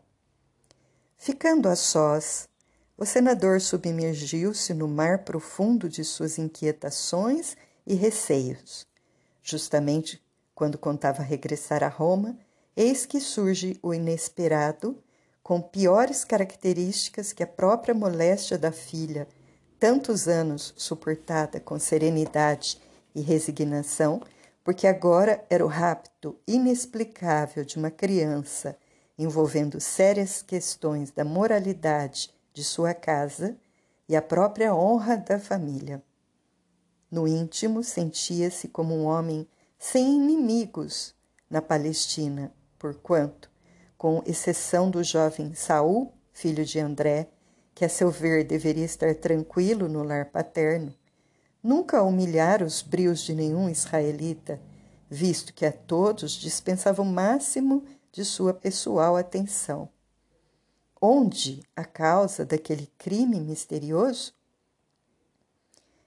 Ficando 1.25 1.69
a 1.69 1.77
sós, 1.77 2.49
o 2.99 3.07
senador 3.07 3.61
submergiu-se 3.61 4.75
no 4.75 4.89
mar 4.89 5.19
profundo 5.19 5.89
de 5.89 6.03
suas 6.03 6.37
inquietações 6.37 7.57
e 7.87 7.95
receios. 7.95 8.85
Justamente 9.41 10.21
quando 10.53 10.77
contava 10.77 11.23
regressar 11.23 11.85
a 11.85 11.87
Roma, 11.87 12.37
eis 12.77 13.07
que 13.07 13.21
surge 13.21 13.79
o 13.81 13.95
inesperado, 13.95 15.01
com 15.45 15.63
piores 15.63 16.25
características 16.25 17.33
que 17.33 17.45
a 17.45 17.47
própria 17.47 17.95
moléstia 17.95 18.59
da 18.59 18.73
filha, 18.73 19.29
tantos 19.79 20.27
anos 20.27 20.75
suportada 20.77 21.61
com 21.61 21.79
serenidade 21.79 22.81
e 23.15 23.21
resignação, 23.21 24.21
porque 24.65 24.89
agora 24.89 25.47
era 25.49 25.65
o 25.65 25.69
rapto 25.69 26.37
inexplicável 26.49 27.65
de 27.65 27.79
uma 27.79 27.93
criança 27.93 28.77
envolvendo 29.23 29.81
sérias 29.81 30.43
questões 30.43 31.11
da 31.11 31.25
moralidade 31.25 32.31
de 32.53 32.63
sua 32.63 32.93
casa 32.95 33.57
e 34.09 34.17
a 34.17 34.23
própria 34.23 34.75
honra 34.75 35.17
da 35.17 35.39
família. 35.39 36.03
No 37.11 37.29
íntimo, 37.29 37.83
sentia-se 37.83 38.69
como 38.69 38.95
um 38.95 39.05
homem 39.05 39.47
sem 39.79 40.17
inimigos 40.17 41.15
na 41.49 41.61
Palestina, 41.61 42.53
porquanto, 42.79 43.51
com 43.99 44.23
exceção 44.27 44.91
do 44.91 45.03
jovem 45.05 45.55
Saul, 45.55 46.13
filho 46.33 46.65
de 46.65 46.81
André, 46.81 47.29
que 47.75 47.85
a 47.85 47.89
seu 47.89 48.11
ver 48.11 48.45
deveria 48.45 48.85
estar 48.85 49.15
tranquilo 49.15 49.89
no 49.89 50.03
lar 50.03 50.27
paterno, 50.27 50.95
nunca 51.63 52.03
humilhara 52.03 52.65
os 52.65 52.83
brios 52.83 53.21
de 53.21 53.35
nenhum 53.35 53.69
israelita, 53.69 54.61
visto 55.09 55.53
que 55.53 55.65
a 55.65 55.73
todos 55.73 56.33
dispensava 56.33 57.03
o 57.03 57.05
máximo 57.05 57.85
de 58.13 58.27
sua 58.27 58.53
pessoal 58.53 59.17
atenção. 59.17 59.89
Onde 61.01 61.63
a 61.75 61.83
causa 61.83 62.45
daquele 62.45 62.87
crime 62.99 63.41
misterioso? 63.41 64.35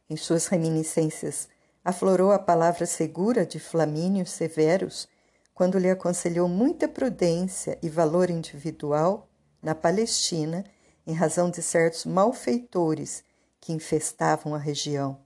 Em 0.07 0.15
suas 0.15 0.45
reminiscências, 0.45 1.49
aflorou 1.83 2.31
a 2.31 2.37
palavra 2.37 2.85
segura 2.85 3.43
de 3.43 3.59
Flamínio 3.59 4.25
Severus 4.25 5.09
quando 5.53 5.79
lhe 5.79 5.89
aconselhou 5.89 6.47
muita 6.47 6.87
prudência 6.87 7.79
e 7.81 7.89
valor 7.89 8.29
individual 8.29 9.27
na 9.61 9.73
Palestina 9.73 10.63
em 11.07 11.13
razão 11.13 11.49
de 11.49 11.61
certos 11.61 12.05
malfeitores 12.05 13.23
que 13.59 13.73
infestavam 13.73 14.53
a 14.53 14.59
região, 14.59 15.19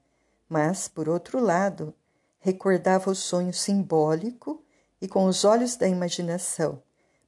mas, 0.48 0.88
por 0.88 1.10
outro 1.10 1.38
lado, 1.38 1.94
recordava 2.38 3.10
o 3.10 3.14
sonho 3.14 3.52
simbólico 3.52 4.64
e, 5.00 5.08
com 5.08 5.24
os 5.24 5.44
olhos 5.44 5.76
da 5.76 5.88
imaginação, 5.88 6.82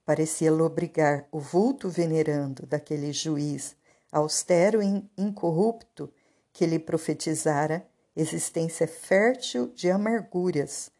parecia 0.05 0.53
lobrigar 0.53 1.27
o 1.33 1.41
vulto 1.41 1.89
venerando 1.89 2.67
daquele 2.67 3.13
juiz 3.13 3.75
austero 4.11 4.83
e 4.83 5.09
incorrupto 5.17 6.13
que 6.53 6.67
lhe 6.67 6.79
profetizara 6.79 7.87
existência 8.15 8.87
fértil 8.87 9.69
de 9.69 9.91
amarguras, 9.91 10.91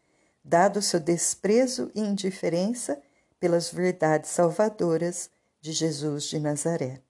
dado 0.43 0.81
seu 0.81 0.99
desprezo 0.99 1.91
e 1.93 2.01
indiferença 2.01 2.99
pelas 3.39 3.71
verdades 3.71 4.31
salvadoras 4.31 5.29
de 5.61 5.71
Jesus 5.71 6.23
de 6.23 6.39
Nazaré. 6.39 7.01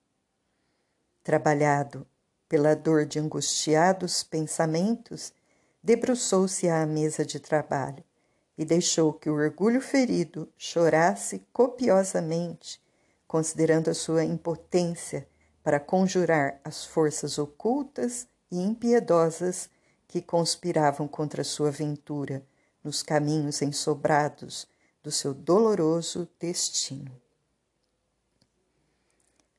Trabalhado 1.24 2.06
pela 2.50 2.76
dor 2.76 3.06
de 3.06 3.18
angustiados 3.18 4.24
pensamentos, 4.24 5.32
debruçou-se 5.82 6.68
à 6.68 6.86
mesa 6.86 7.26
de 7.26 7.40
trabalho 7.40 8.04
e 8.58 8.64
deixou 8.64 9.14
que 9.14 9.30
o 9.30 9.36
orgulho 9.36 9.82
ferido 9.82 10.52
chorasse 10.58 11.46
copiosamente, 11.52 12.82
considerando 13.28 13.90
a 13.90 13.94
sua 13.94 14.24
impotência 14.24 15.28
para 15.64 15.80
conjurar 15.80 16.60
as 16.64 16.86
forças 16.86 17.38
ocultas 17.38 18.28
e 18.52 18.60
impiedosas 18.60 19.70
que 20.08 20.22
conspiravam 20.22 21.08
contra 21.08 21.44
sua 21.44 21.72
ventura 21.72 22.46
nos 22.84 23.02
caminhos 23.02 23.62
ensobrados 23.62 24.68
do 25.02 25.12
seu 25.12 25.34
doloroso 25.34 26.30
destino. 26.40 27.12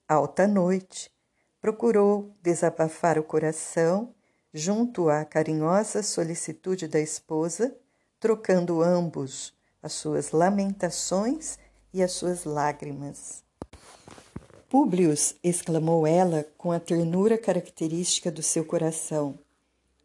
Alta 0.07 0.47
noite, 0.47 1.11
procurou 1.61 2.37
desabafar 2.43 3.19
o 3.19 3.25
coração 3.25 4.15
junto 4.53 5.09
à 5.09 5.25
carinhosa 5.25 6.03
solicitude 6.03 6.87
da 6.87 7.01
esposa, 7.01 7.75
trocando 8.25 8.81
ambos 8.81 9.53
as 9.83 9.93
suas 9.93 10.31
lamentações 10.31 11.59
e 11.93 12.03
as 12.03 12.13
suas 12.13 12.47
lágrimas. 12.47 13.45
Públio, 14.67 15.13
exclamou 15.43 16.07
ela 16.07 16.47
com 16.57 16.73
a 16.73 16.81
ternura 16.81 17.37
característica 17.37 18.33
do 18.33 18.43
seu 18.43 18.65
coração. 18.65 19.39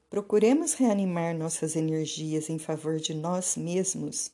Procuremos 0.09 0.73
reanimar 0.73 1.33
nossas 1.33 1.77
energias 1.77 2.49
em 2.49 2.59
favor 2.59 2.97
de 2.97 3.13
nós 3.13 3.55
mesmos. 3.55 4.33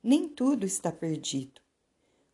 Nem 0.00 0.28
tudo 0.28 0.64
está 0.64 0.92
perdido. 0.92 1.60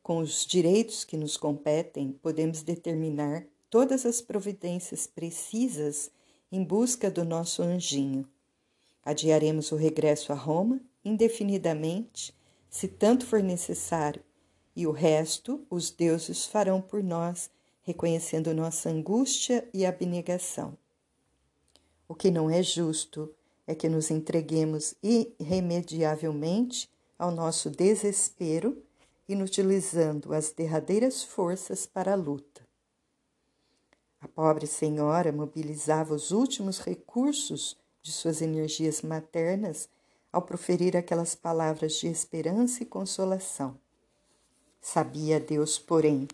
Com 0.03 0.19
os 0.19 0.45
direitos 0.45 1.03
que 1.03 1.17
nos 1.17 1.39
competem, 1.39 2.13
podemos 2.13 2.63
determinar 2.63 3.47
todas 3.71 4.05
as 4.05 4.21
providências 4.21 5.07
precisas 5.07 6.11
em 6.53 6.63
busca 6.63 7.11
do 7.11 7.25
nosso 7.25 7.63
anjinho. 7.63 8.29
Adiaremos 9.03 9.73
o 9.73 9.77
regresso 9.77 10.31
a 10.31 10.37
Roma 10.37 10.79
indefinidamente, 11.05 12.35
se 12.69 12.89
tanto 12.89 13.27
for 13.27 13.43
necessário, 13.43 14.23
e 14.75 14.87
o 14.87 14.93
resto 14.93 15.67
os 15.69 15.91
deuses 15.91 16.47
farão 16.47 16.81
por 16.81 17.03
nós, 17.03 17.51
reconhecendo 17.83 18.55
nossa 18.55 18.89
angústia 18.89 19.69
e 19.75 19.85
abnegação. 19.85 20.77
O 22.09 22.15
que 22.15 22.31
não 22.31 22.49
é 22.51 22.63
justo 22.63 23.35
é 23.67 23.75
que 23.75 23.89
nos 23.89 24.11
entreguemos 24.11 24.95
irremediavelmente 25.03 26.89
ao 27.19 27.31
nosso 27.31 27.71
desespero, 27.71 28.83
inutilizando 29.29 30.33
as 30.33 30.51
derradeiras 30.51 31.23
forças 31.23 31.87
para 31.87 32.13
a 32.13 32.17
luta. 32.17 32.67
A 34.21 34.29
pobre 34.29 34.67
senhora 34.67 35.33
mobilizava 35.33 36.15
os 36.15 36.31
últimos 36.31 36.81
recursos 36.81 37.77
de 38.03 38.13
suas 38.13 38.43
energias 38.43 39.03
maternas 39.03 39.89
ao 40.33 40.43
proferir 40.43 40.97
aquelas 40.97 41.35
palavras 41.35 41.95
de 41.95 42.07
esperança 42.07 42.83
e 42.83 42.87
consolação. 42.87 43.77
Sabia 44.81 45.39
Deus, 45.39 45.79
porém, 45.79 46.27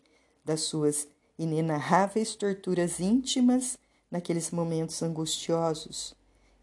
das 0.45 0.61
suas 0.63 1.09
inenarráveis 1.39 2.35
torturas 2.35 3.01
íntimas 3.01 3.77
naqueles 4.11 4.51
momentos 4.51 5.03
angustiosos, 5.03 6.15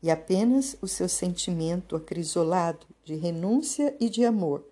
e 0.02 0.10
apenas 0.10 0.76
o 0.82 0.88
seu 0.88 1.08
sentimento 1.08 1.96
acrisolado 1.96 2.86
de 3.04 3.16
renúncia 3.16 3.96
e 4.00 4.10
de 4.10 4.26
amor 4.26 4.66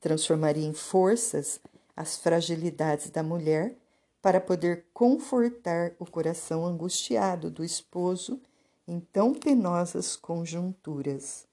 transformaria 0.00 0.66
em 0.66 0.74
forças 0.74 1.60
as 1.96 2.16
fragilidades 2.16 3.08
da 3.10 3.22
mulher 3.22 3.76
para 4.20 4.40
poder 4.40 4.86
confortar 4.92 5.92
o 5.98 6.04
coração 6.04 6.66
angustiado 6.66 7.48
do 7.48 7.64
esposo 7.64 8.40
em 8.86 8.98
tão 8.98 9.32
penosas 9.32 10.16
conjunturas. 10.16 11.46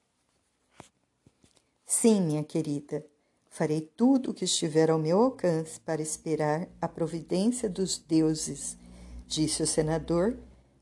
Sim, 1.92 2.20
minha 2.20 2.44
querida, 2.44 3.04
Farei 3.52 3.80
tudo 3.80 4.30
o 4.30 4.34
que 4.34 4.44
estiver 4.44 4.90
ao 4.90 4.98
meu 4.98 5.20
alcance 5.20 5.80
para 5.80 6.00
esperar 6.00 6.68
a 6.80 6.86
providência 6.86 7.68
dos 7.68 7.98
deuses, 7.98 8.78
disse 9.26 9.60
o 9.60 9.66
senador, 9.66 10.38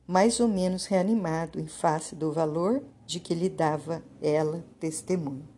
mais 0.07 0.39
ou 0.39 0.47
menos 0.47 0.85
reanimado 0.85 1.59
em 1.59 1.67
face 1.67 2.15
do 2.15 2.31
valor 2.31 2.85
de 3.07 3.21
que 3.21 3.35
lhe 3.35 3.49
dava 3.49 4.03
ela 4.21 4.63
testemunho. 4.79 5.49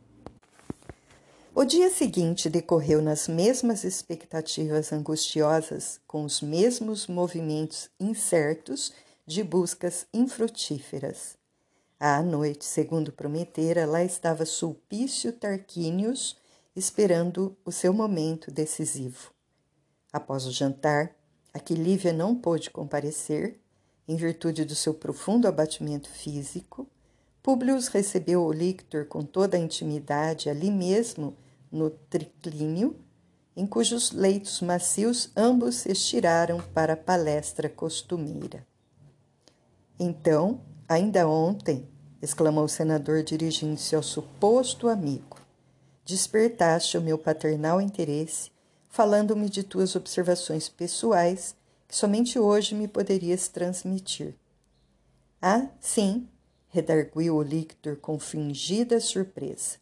O 1.53 1.65
dia 1.65 1.91
seguinte 1.91 2.49
decorreu 2.49 3.03
nas 3.03 3.27
mesmas 3.27 3.83
expectativas 3.83 4.93
angustiosas, 4.93 6.01
com 6.07 6.25
os 6.25 6.41
mesmos 6.41 7.09
movimentos 7.09 7.91
incertos 7.99 8.93
de 9.27 9.43
buscas 9.43 10.07
infrutíferas. 10.15 11.40
À 12.03 12.23
noite, 12.23 12.65
segundo 12.65 13.13
prometera, 13.13 13.85
lá 13.85 14.03
estava 14.03 14.47
Sulpício 14.47 15.35
Tarquínios, 15.35 16.35
esperando 16.75 17.55
o 17.63 17.71
seu 17.71 17.93
momento 17.93 18.51
decisivo. 18.51 19.31
Após 20.11 20.47
o 20.47 20.51
jantar, 20.51 21.15
a 21.53 21.59
que 21.59 21.75
Lívia 21.75 22.11
não 22.11 22.35
pôde 22.35 22.71
comparecer, 22.71 23.61
em 24.09 24.17
virtude 24.17 24.65
do 24.65 24.75
seu 24.75 24.95
profundo 24.95 25.47
abatimento 25.47 26.09
físico, 26.09 26.89
Públio 27.43 27.79
recebeu 27.93 28.47
o 28.47 28.53
lictor 28.53 29.05
com 29.05 29.23
toda 29.23 29.59
a 29.59 29.61
intimidade 29.61 30.49
ali 30.49 30.71
mesmo 30.71 31.37
no 31.71 31.91
triclínio, 31.91 32.99
em 33.55 33.67
cujos 33.67 34.11
leitos 34.11 34.63
macios 34.63 35.31
ambos 35.37 35.75
se 35.75 35.93
estiraram 35.93 36.63
para 36.73 36.95
a 36.95 36.97
palestra 36.97 37.69
costumeira. 37.69 38.67
Então, 39.99 40.63
ainda 40.91 41.29
ontem, 41.29 41.89
exclamou 42.21 42.65
o 42.65 42.69
senador 42.69 43.23
dirigindo-se 43.23 43.95
ao 43.95 44.03
suposto 44.03 44.89
amigo, 44.89 45.39
despertaste 46.05 46.99
o 46.99 47.01
meu 47.01 47.17
paternal 47.17 47.81
interesse, 47.81 48.51
falando-me 48.89 49.49
de 49.49 49.63
tuas 49.63 49.95
observações 49.95 50.69
pessoais 50.69 51.55
que 51.87 51.97
somente 51.97 52.41
hoje 52.41 52.75
me 52.75 52.89
poderias 52.89 53.47
transmitir. 53.47 54.35
Ah, 55.41 55.69
sim, 55.79 56.29
redarguiu 56.69 57.37
o 57.37 57.43
lictor 57.43 57.97
com 57.97 58.19
fingida 58.19 58.99
surpresa. 58.99 59.79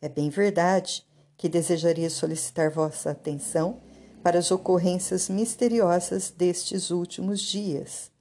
É 0.00 0.08
bem 0.08 0.28
verdade 0.28 1.06
que 1.36 1.48
desejaria 1.48 2.10
solicitar 2.10 2.68
vossa 2.68 3.12
atenção 3.12 3.80
para 4.24 4.40
as 4.40 4.50
ocorrências 4.50 5.28
misteriosas 5.28 6.30
destes 6.30 6.90
últimos 6.90 7.40
dias. 7.40 8.11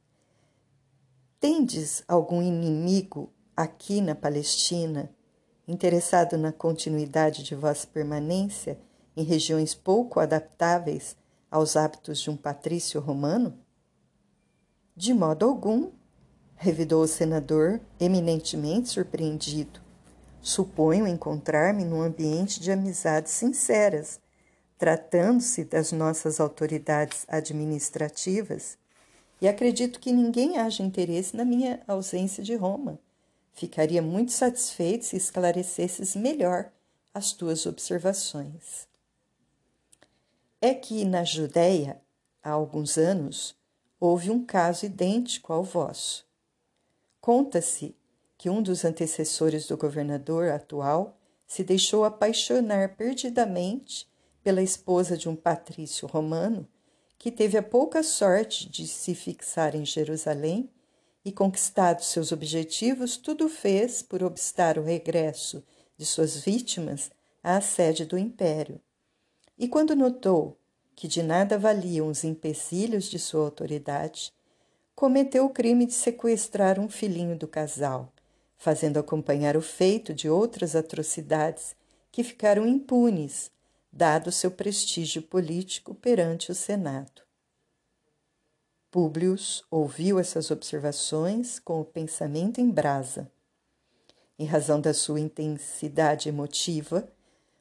Tendes 1.42 2.04
algum 2.08 2.40
inimigo 2.40 3.34
aqui 3.58 4.00
na 4.00 4.14
Palestina, 4.14 5.10
interessado 5.68 6.38
na 6.38 6.52
continuidade 6.52 7.42
de 7.42 7.56
vossa 7.56 7.88
permanência 7.88 8.80
em 9.18 9.24
regiões 9.24 9.74
pouco 9.74 10.20
adaptáveis 10.20 11.18
aos 11.50 11.76
hábitos 11.76 12.20
de 12.20 12.30
um 12.30 12.38
patrício 12.38 13.02
romano? 13.02 13.58
De 14.96 15.16
modo 15.16 15.48
algum, 15.48 15.90
revidou 16.54 17.02
o 17.02 17.08
senador, 17.08 17.82
eminentemente 18.00 18.90
surpreendido. 18.90 19.82
Suponho 20.42 21.08
encontrar-me 21.08 21.84
num 21.84 22.04
ambiente 22.04 22.60
de 22.60 22.72
amizades 22.72 23.32
sinceras, 23.32 24.20
tratando-se 24.78 25.64
das 25.66 25.92
nossas 25.92 26.40
autoridades 26.40 27.26
administrativas, 27.28 28.78
e 29.42 29.48
acredito 29.48 30.00
que 30.00 30.14
ninguém 30.14 30.60
haja 30.60 30.84
interesse 30.84 31.36
na 31.36 31.44
minha 31.44 31.82
ausência 31.88 32.44
de 32.44 32.54
Roma. 32.56 33.00
Ficaria 33.52 34.02
muito 34.02 34.32
satisfeito 34.32 35.04
se 35.04 35.18
esclarecesses 35.18 36.16
melhor 36.16 36.72
as 37.12 37.34
tuas 37.34 37.66
observações. 37.66 38.88
É 40.62 40.76
que 40.76 41.04
na 41.04 41.24
Judéia, 41.24 42.00
há 42.44 42.52
alguns 42.52 42.98
anos, 42.98 43.56
houve 44.00 44.30
um 44.30 44.46
caso 44.46 44.86
idêntico 44.86 45.52
ao 45.52 45.64
vosso. 45.64 46.26
Conta-se 47.20 47.96
que 48.38 48.50
um 48.50 48.62
dos 48.62 48.86
antecessores 48.86 49.68
do 49.68 49.76
governador 49.76 50.50
atual 50.50 51.18
se 51.48 51.64
deixou 51.64 52.06
apaixonar 52.06 52.96
perdidamente 52.96 54.08
pela 54.44 54.62
esposa 54.62 55.18
de 55.18 55.28
um 55.28 55.36
patrício 55.36 56.08
romano 56.08 56.68
que 57.22 57.30
teve 57.30 57.56
a 57.56 57.62
pouca 57.62 58.02
sorte 58.02 58.68
de 58.68 58.88
se 58.88 59.14
fixar 59.14 59.76
em 59.76 59.86
Jerusalém 59.86 60.68
e, 61.24 61.32
conquistados 61.32 62.08
seus 62.08 62.32
objetivos, 62.32 63.16
tudo 63.16 63.48
fez 63.48 64.02
por 64.02 64.24
obstar 64.24 64.80
o 64.80 64.84
regresso 64.84 65.64
de 65.96 66.04
suas 66.04 66.36
vítimas 66.36 67.12
à 67.44 67.62
sede 67.62 68.06
do 68.06 68.18
império. 68.18 68.82
E 69.56 69.68
quando 69.68 69.96
notou 69.96 70.58
que 70.96 71.08
de 71.08 71.22
nada 71.22 71.60
valiam 71.60 72.08
os 72.08 72.24
empecilhos 72.24 73.04
de 73.04 73.20
sua 73.20 73.46
autoridade, 73.46 74.34
cometeu 74.96 75.46
o 75.46 75.52
crime 75.52 75.86
de 75.86 75.94
sequestrar 75.94 76.80
um 76.80 76.90
filhinho 76.90 77.38
do 77.38 77.48
casal, 77.48 78.12
fazendo 78.58 78.98
acompanhar 78.98 79.56
o 79.56 79.62
feito 79.62 80.12
de 80.12 80.28
outras 80.28 80.76
atrocidades 80.76 81.76
que 82.12 82.24
ficaram 82.24 82.66
impunes, 82.66 83.52
dado 83.92 84.32
seu 84.32 84.50
prestígio 84.50 85.22
político 85.22 85.94
perante 85.94 86.52
o 86.52 86.56
Senado. 86.56 87.22
Públio 88.90 89.36
ouviu 89.70 90.20
essas 90.20 90.52
observações 90.52 91.60
com 91.60 91.82
o 91.82 91.86
pensamento 91.86 92.60
em 92.60 92.70
brasa. 92.70 93.32
Em 94.38 94.46
razão 94.46 94.82
da 94.82 94.94
sua 94.94 95.20
intensidade 95.20 96.30
emotiva, 96.30 97.08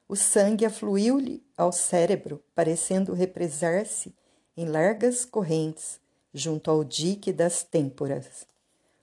o 0.08 0.16
sangue 0.16 0.64
afluiu-lhe 0.64 1.42
ao 1.56 1.70
cérebro, 1.72 2.42
parecendo 2.54 3.12
represar-se 3.12 4.12
em 4.56 4.66
largas 4.66 5.24
correntes 5.24 6.00
junto 6.34 6.70
ao 6.70 6.82
dique 6.82 7.32
das 7.32 7.62
têmporas. 7.62 8.46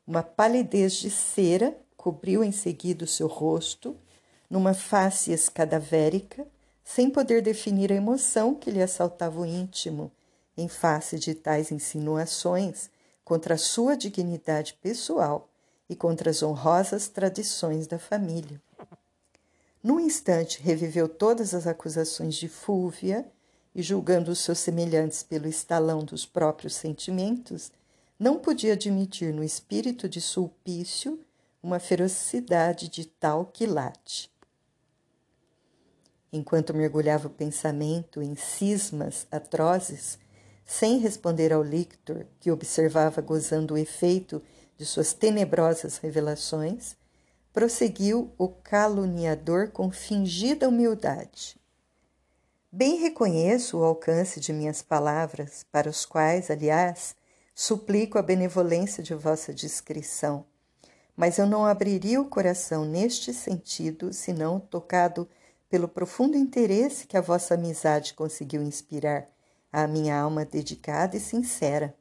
Uma 0.05 0.23
palidez 0.23 0.95
de 0.95 1.09
cera 1.09 1.77
cobriu 1.95 2.43
em 2.43 2.51
seguida 2.51 3.05
o 3.05 3.07
seu 3.07 3.27
rosto, 3.27 3.97
numa 4.49 4.73
face 4.73 5.31
escadavérica, 5.31 6.47
sem 6.87 7.09
poder 7.09 7.41
definir 7.41 7.91
a 7.91 7.95
emoção 7.95 8.55
que 8.55 8.71
lhe 8.71 8.81
assaltava 8.81 9.41
o 9.41 9.45
íntimo, 9.45 10.09
em 10.55 10.69
face 10.69 11.19
de 11.19 11.35
tais 11.35 11.69
insinuações 11.69 12.89
contra 13.25 13.55
a 13.55 13.57
sua 13.57 13.97
dignidade 13.97 14.73
pessoal 14.81 15.49
e 15.89 15.95
contra 15.97 16.29
as 16.29 16.41
honrosas 16.41 17.09
tradições 17.09 17.87
da 17.87 17.99
família. 17.99 18.61
Num 19.83 19.99
instante 19.99 20.61
reviveu 20.61 21.09
todas 21.09 21.53
as 21.53 21.67
acusações 21.67 22.35
de 22.35 22.47
Fúvia 22.47 23.29
e, 23.75 23.83
julgando 23.83 24.31
os 24.31 24.39
seus 24.39 24.59
semelhantes 24.59 25.21
pelo 25.21 25.45
estalão 25.45 26.05
dos 26.05 26.25
próprios 26.25 26.73
sentimentos, 26.73 27.69
não 28.17 28.39
podia 28.39 28.73
admitir 28.73 29.33
no 29.33 29.43
espírito 29.43 30.07
de 30.07 30.21
Sulpício 30.21 31.19
uma 31.61 31.79
ferocidade 31.79 32.87
de 32.87 33.05
tal 33.05 33.45
quilate. 33.45 34.31
Enquanto 36.31 36.73
mergulhava 36.73 37.27
o 37.27 37.31
pensamento 37.31 38.21
em 38.21 38.35
cismas 38.35 39.25
atrozes, 39.31 40.19
sem 40.65 40.99
responder 40.99 41.53
ao 41.53 41.63
lictor, 41.63 42.25
que 42.39 42.51
observava 42.51 43.21
gozando 43.21 43.73
o 43.73 43.77
efeito 43.77 44.41
de 44.77 44.85
suas 44.85 45.13
tenebrosas 45.13 45.97
revelações, 45.97 46.95
prosseguiu 47.53 48.31
o 48.37 48.49
caluniador 48.49 49.71
com 49.71 49.89
fingida 49.89 50.67
humildade. 50.67 51.57
Bem 52.71 52.97
reconheço 52.97 53.77
o 53.77 53.83
alcance 53.83 54.39
de 54.39 54.51
minhas 54.51 54.81
palavras, 54.81 55.65
para 55.71 55.89
os 55.89 56.05
quais, 56.05 56.51
aliás, 56.51 57.15
suplico 57.55 58.19
a 58.19 58.21
benevolência 58.21 59.01
de 59.01 59.15
vossa 59.15 59.53
discrição 59.53 60.45
mas 61.17 61.39
eu 61.39 61.47
não 61.47 61.65
abriria 61.65 62.21
o 62.21 62.29
coração 62.29 62.85
neste 62.85 63.33
sentido, 63.33 64.13
senão 64.13 64.59
tocado 64.59 65.27
pelo 65.69 65.87
profundo 65.87 66.37
interesse 66.37 67.07
que 67.07 67.17
a 67.17 67.21
vossa 67.21 67.53
amizade 67.53 68.13
conseguiu 68.13 68.61
inspirar 68.61 69.27
à 69.71 69.87
minha 69.87 70.19
alma 70.19 70.45
dedicada 70.45 71.17
e 71.17 71.19
sincera. 71.19 71.95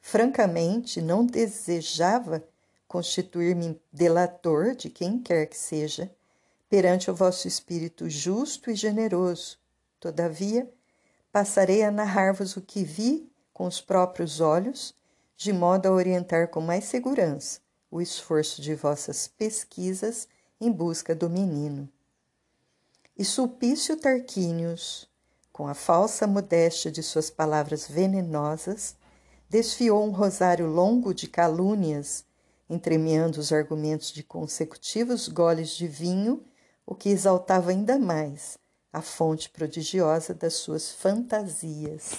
Francamente, 0.00 1.00
não 1.00 1.24
desejava 1.24 2.44
constituir-me 2.86 3.80
delator 3.92 4.74
de 4.74 4.88
quem 4.88 5.18
quer 5.20 5.46
que 5.46 5.56
seja, 5.56 6.10
perante 6.68 7.10
o 7.10 7.14
vosso 7.14 7.48
espírito 7.48 8.08
justo 8.08 8.70
e 8.70 8.74
generoso. 8.74 9.58
Todavia, 9.98 10.70
passarei 11.32 11.82
a 11.82 11.90
narrar-vos 11.90 12.56
o 12.56 12.60
que 12.60 12.84
vi 12.84 13.30
com 13.52 13.66
os 13.66 13.80
próprios 13.80 14.40
olhos, 14.40 14.94
de 15.36 15.52
modo 15.52 15.86
a 15.86 15.92
orientar 15.92 16.48
com 16.48 16.60
mais 16.60 16.84
segurança 16.84 17.60
o 17.90 18.00
esforço 18.00 18.60
de 18.60 18.74
vossas 18.74 19.26
pesquisas 19.26 20.28
em 20.60 20.70
busca 20.70 21.14
do 21.14 21.28
menino. 21.30 21.88
E 23.18 23.24
Sulpício 23.24 23.96
Tarquínios, 23.96 25.08
com 25.52 25.66
a 25.66 25.74
falsa 25.74 26.24
modéstia 26.24 26.88
de 26.88 27.02
suas 27.02 27.28
palavras 27.28 27.88
venenosas, 27.88 28.94
desfiou 29.50 30.06
um 30.06 30.12
rosário 30.12 30.68
longo 30.68 31.12
de 31.12 31.26
calúnias, 31.26 32.24
entremeando 32.70 33.40
os 33.40 33.52
argumentos 33.52 34.12
de 34.12 34.22
consecutivos 34.22 35.26
goles 35.26 35.70
de 35.70 35.88
vinho, 35.88 36.44
o 36.86 36.94
que 36.94 37.08
exaltava 37.08 37.72
ainda 37.72 37.98
mais 37.98 38.56
a 38.92 39.02
fonte 39.02 39.50
prodigiosa 39.50 40.32
das 40.32 40.54
suas 40.54 40.92
fantasias. 40.92 42.12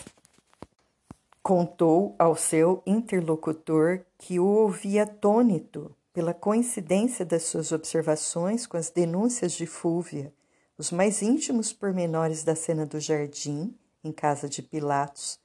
Contou 1.42 2.14
ao 2.20 2.36
seu 2.36 2.84
interlocutor 2.86 4.02
que 4.18 4.38
o 4.38 4.46
ouvia 4.46 5.04
atônito 5.04 5.96
pela 6.12 6.34
coincidência 6.34 7.24
das 7.24 7.44
suas 7.44 7.72
observações 7.72 8.68
com 8.68 8.76
as 8.76 8.90
denúncias 8.90 9.54
de 9.54 9.66
Fúvia, 9.66 10.34
os 10.80 10.92
mais 10.92 11.22
íntimos 11.22 11.74
pormenores 11.74 12.46
da 12.46 12.56
cena 12.56 12.86
do 12.86 13.02
jardim, 13.02 13.78
em 14.02 14.14
casa 14.14 14.48
de 14.48 14.62
Pilatos, 14.62 15.38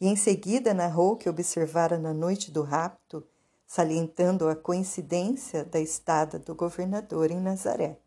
e 0.00 0.06
em 0.06 0.14
seguida 0.14 0.72
narrou 0.72 1.16
que 1.16 1.28
observara 1.28 1.98
na 1.98 2.14
noite 2.14 2.52
do 2.52 2.62
rapto, 2.62 3.26
salientando 3.66 4.48
a 4.48 4.54
coincidência 4.54 5.64
da 5.64 5.80
estada 5.80 6.38
do 6.38 6.54
governador 6.54 7.32
em 7.32 7.40
Nazaré. 7.40 7.98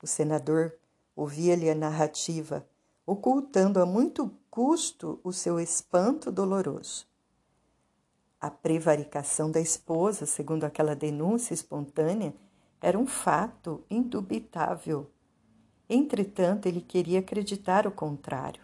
O 0.00 0.06
senador 0.06 0.72
ouvia-lhe 1.16 1.68
a 1.68 1.74
narrativa, 1.74 2.64
ocultando 3.04 3.82
a 3.82 3.86
muito 3.86 4.32
custo 4.48 5.18
o 5.24 5.32
seu 5.32 5.58
espanto 5.58 6.30
doloroso. 6.30 7.08
A 8.40 8.52
prevaricação 8.52 9.50
da 9.50 9.58
esposa, 9.58 10.26
segundo 10.26 10.62
aquela 10.62 10.94
denúncia 10.94 11.54
espontânea, 11.54 12.32
era 12.80 12.96
um 12.96 13.06
fato 13.06 13.84
indubitável. 13.90 15.10
Entretanto, 15.88 16.66
ele 16.66 16.80
queria 16.80 17.20
acreditar 17.20 17.86
o 17.86 17.92
contrário. 17.92 18.62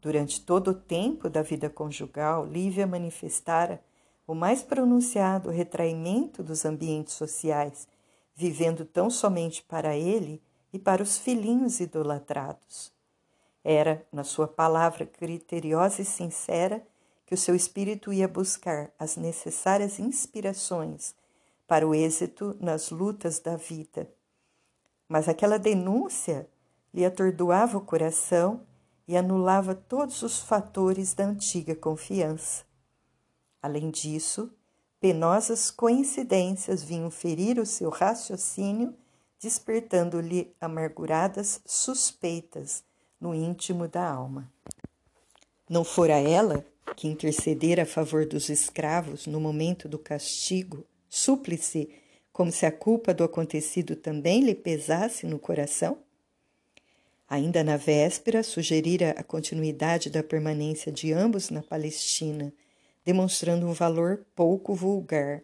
Durante 0.00 0.40
todo 0.40 0.68
o 0.68 0.74
tempo 0.74 1.28
da 1.28 1.42
vida 1.42 1.68
conjugal, 1.68 2.46
Lívia 2.46 2.86
manifestara 2.86 3.82
o 4.26 4.34
mais 4.34 4.62
pronunciado 4.62 5.50
retraimento 5.50 6.42
dos 6.42 6.64
ambientes 6.64 7.14
sociais, 7.14 7.88
vivendo 8.34 8.84
tão 8.84 9.10
somente 9.10 9.62
para 9.62 9.96
ele 9.96 10.42
e 10.72 10.78
para 10.78 11.02
os 11.02 11.18
filhinhos 11.18 11.80
idolatrados. 11.80 12.92
Era, 13.64 14.06
na 14.12 14.24
sua 14.24 14.46
palavra 14.46 15.04
criteriosa 15.04 16.02
e 16.02 16.04
sincera, 16.04 16.86
que 17.26 17.34
o 17.34 17.38
seu 17.38 17.54
espírito 17.54 18.12
ia 18.12 18.28
buscar 18.28 18.90
as 18.98 19.16
necessárias 19.16 19.98
inspirações 19.98 21.14
para 21.66 21.86
o 21.86 21.94
êxito 21.94 22.56
nas 22.60 22.90
lutas 22.90 23.38
da 23.38 23.56
vida. 23.56 24.10
Mas 25.08 25.28
aquela 25.28 25.58
denúncia 25.58 26.48
lhe 26.92 27.04
atordoava 27.04 27.78
o 27.78 27.80
coração 27.80 28.66
e 29.06 29.16
anulava 29.16 29.74
todos 29.74 30.22
os 30.22 30.38
fatores 30.38 31.14
da 31.14 31.24
antiga 31.24 31.74
confiança. 31.74 32.64
Além 33.62 33.90
disso, 33.90 34.52
penosas 35.00 35.70
coincidências 35.70 36.82
vinham 36.82 37.10
ferir 37.10 37.58
o 37.58 37.64
seu 37.64 37.88
raciocínio, 37.88 38.94
despertando-lhe 39.40 40.54
amarguradas 40.60 41.60
suspeitas 41.64 42.84
no 43.20 43.34
íntimo 43.34 43.88
da 43.88 44.08
alma. 44.08 44.52
Não 45.68 45.84
fora 45.84 46.18
ela 46.18 46.64
que 46.96 47.08
intercedera 47.08 47.82
a 47.82 47.86
favor 47.86 48.26
dos 48.26 48.48
escravos 48.48 49.26
no 49.26 49.40
momento 49.40 49.88
do 49.88 49.98
castigo, 49.98 50.84
súplice, 51.08 51.90
como 52.38 52.52
se 52.52 52.64
a 52.64 52.70
culpa 52.70 53.12
do 53.12 53.24
acontecido 53.24 53.96
também 53.96 54.44
lhe 54.44 54.54
pesasse 54.54 55.26
no 55.26 55.40
coração? 55.40 55.98
Ainda 57.28 57.64
na 57.64 57.76
véspera, 57.76 58.44
sugerira 58.44 59.10
a 59.18 59.24
continuidade 59.24 60.08
da 60.08 60.22
permanência 60.22 60.92
de 60.92 61.12
ambos 61.12 61.50
na 61.50 61.64
Palestina, 61.64 62.52
demonstrando 63.04 63.66
um 63.66 63.72
valor 63.72 64.24
pouco 64.36 64.72
vulgar. 64.72 65.42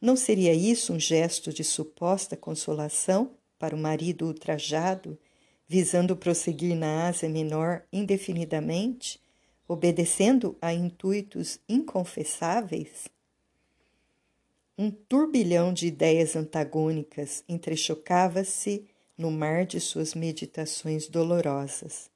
Não 0.00 0.14
seria 0.14 0.54
isso 0.54 0.92
um 0.92 1.00
gesto 1.00 1.52
de 1.52 1.64
suposta 1.64 2.36
consolação 2.36 3.32
para 3.58 3.74
o 3.74 3.78
marido 3.78 4.28
ultrajado, 4.28 5.18
visando 5.66 6.16
prosseguir 6.16 6.76
na 6.76 7.08
Ásia 7.08 7.28
Menor 7.28 7.82
indefinidamente, 7.92 9.20
obedecendo 9.66 10.56
a 10.62 10.72
intuitos 10.72 11.58
inconfessáveis? 11.68 13.15
Um 14.78 14.90
turbilhão 14.90 15.72
de 15.72 15.86
ideias 15.86 16.36
antagônicas 16.36 17.42
entrechocava-se 17.48 18.84
no 19.16 19.30
mar 19.30 19.64
de 19.64 19.80
suas 19.80 20.14
meditações 20.14 21.08
dolorosas. 21.08 22.10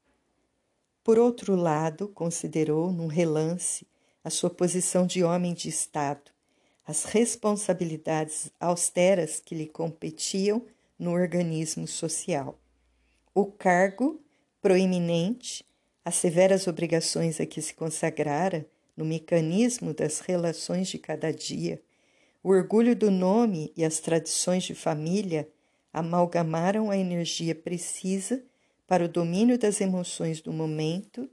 Por 1.02 1.18
outro 1.18 1.56
lado, 1.56 2.06
considerou 2.08 2.92
num 2.92 3.06
relance 3.06 3.86
a 4.22 4.28
sua 4.28 4.50
posição 4.50 5.06
de 5.06 5.24
homem 5.24 5.54
de 5.54 5.70
Estado, 5.70 6.30
as 6.86 7.04
responsabilidades 7.04 8.50
austeras 8.60 9.40
que 9.40 9.54
lhe 9.54 9.66
competiam 9.66 10.62
no 10.98 11.12
organismo 11.12 11.86
social, 11.86 12.60
o 13.34 13.46
cargo 13.46 14.20
proeminente, 14.60 15.64
as 16.04 16.16
severas 16.16 16.66
obrigações 16.66 17.40
a 17.40 17.46
que 17.46 17.62
se 17.62 17.72
consagrara 17.72 18.66
no 18.94 19.06
mecanismo 19.06 19.94
das 19.94 20.20
relações 20.20 20.88
de 20.88 20.98
cada 20.98 21.32
dia, 21.32 21.80
o 22.42 22.50
orgulho 22.50 22.96
do 22.96 23.10
nome 23.10 23.72
e 23.76 23.84
as 23.84 24.00
tradições 24.00 24.64
de 24.64 24.74
família 24.74 25.48
amalgamaram 25.92 26.90
a 26.90 26.96
energia 26.96 27.54
precisa 27.54 28.42
para 28.86 29.04
o 29.04 29.08
domínio 29.08 29.58
das 29.58 29.80
emoções 29.80 30.40
do 30.40 30.52
momento 30.52 31.28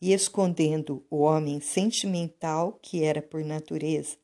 e 0.00 0.12
escondendo 0.12 1.04
o 1.10 1.18
homem 1.18 1.60
sentimental 1.60 2.78
que 2.80 3.04
era 3.04 3.20
por 3.20 3.44
natureza, 3.44 4.16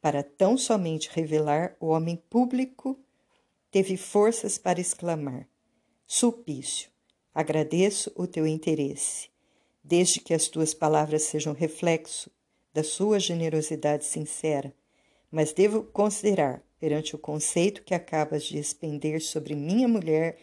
para 0.00 0.22
tão 0.22 0.56
somente 0.56 1.10
revelar 1.12 1.76
o 1.80 1.86
homem 1.86 2.16
público, 2.30 2.98
teve 3.70 3.96
forças 3.96 4.58
para 4.58 4.80
exclamar: 4.80 5.48
Sulpício, 6.06 6.90
agradeço 7.34 8.12
o 8.14 8.26
teu 8.26 8.46
interesse, 8.46 9.28
desde 9.82 10.20
que 10.20 10.34
as 10.34 10.48
tuas 10.48 10.74
palavras 10.74 11.22
sejam 11.22 11.52
reflexo 11.52 12.30
da 12.72 12.84
sua 12.84 13.18
generosidade 13.18 14.04
sincera, 14.04 14.74
mas 15.30 15.52
devo 15.52 15.82
considerar 15.82 16.62
perante 16.78 17.14
o 17.14 17.18
conceito 17.18 17.82
que 17.82 17.94
acabas 17.94 18.44
de 18.44 18.58
expender 18.58 19.20
sobre 19.20 19.54
minha 19.54 19.88
mulher, 19.88 20.38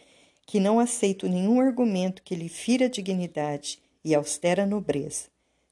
que 0.46 0.60
não 0.60 0.78
aceito 0.78 1.28
nenhum 1.28 1.60
argumento 1.60 2.22
que 2.22 2.34
lhe 2.34 2.48
fira 2.48 2.88
dignidade 2.88 3.80
e 4.04 4.14
austera 4.14 4.66
nobreza, 4.66 5.28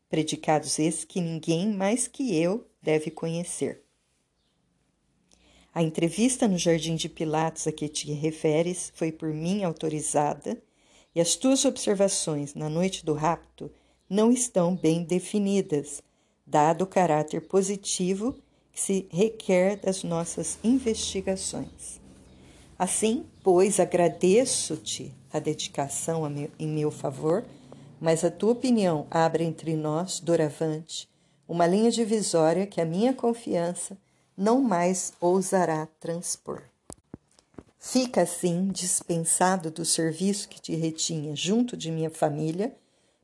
predicados 0.08 0.78
esses 0.78 1.04
que 1.04 1.20
ninguém 1.20 1.68
mais 1.68 2.08
que 2.08 2.36
eu 2.36 2.66
deve 2.80 3.10
conhecer. 3.10 3.82
A 5.74 5.82
entrevista 5.82 6.46
no 6.46 6.58
Jardim 6.58 6.96
de 6.96 7.08
Pilatos 7.08 7.66
a 7.66 7.72
que 7.72 7.88
te 7.88 8.12
referes 8.12 8.92
foi 8.94 9.10
por 9.10 9.32
mim 9.32 9.64
autorizada 9.64 10.62
e 11.14 11.20
as 11.20 11.34
tuas 11.34 11.64
observações 11.64 12.54
na 12.54 12.68
noite 12.68 13.04
do 13.04 13.14
rapto 13.14 13.70
não 14.08 14.30
estão 14.30 14.76
bem 14.76 15.02
definidas, 15.02 16.02
dado 16.46 16.82
o 16.82 16.86
caráter 16.86 17.46
positivo 17.48 18.38
que 18.72 18.80
se 18.80 19.06
requer 19.10 19.76
das 19.76 20.02
nossas 20.02 20.58
investigações. 20.64 22.00
Assim, 22.78 23.26
pois, 23.42 23.78
agradeço-te 23.78 25.14
a 25.32 25.38
dedicação 25.38 26.24
em 26.58 26.66
meu 26.66 26.90
favor, 26.90 27.44
mas 28.00 28.24
a 28.24 28.30
tua 28.30 28.52
opinião 28.52 29.06
abre 29.10 29.44
entre 29.44 29.76
nós, 29.76 30.18
doravante, 30.18 31.08
uma 31.46 31.66
linha 31.66 31.90
divisória 31.90 32.66
que 32.66 32.80
a 32.80 32.84
minha 32.84 33.12
confiança 33.12 33.96
não 34.36 34.60
mais 34.60 35.12
ousará 35.20 35.86
transpor. 36.00 36.62
Fica 37.78 38.22
assim 38.22 38.68
dispensado 38.68 39.70
do 39.70 39.84
serviço 39.84 40.48
que 40.48 40.60
te 40.60 40.74
retinha 40.74 41.36
junto 41.36 41.76
de 41.76 41.90
minha 41.90 42.10
família, 42.10 42.74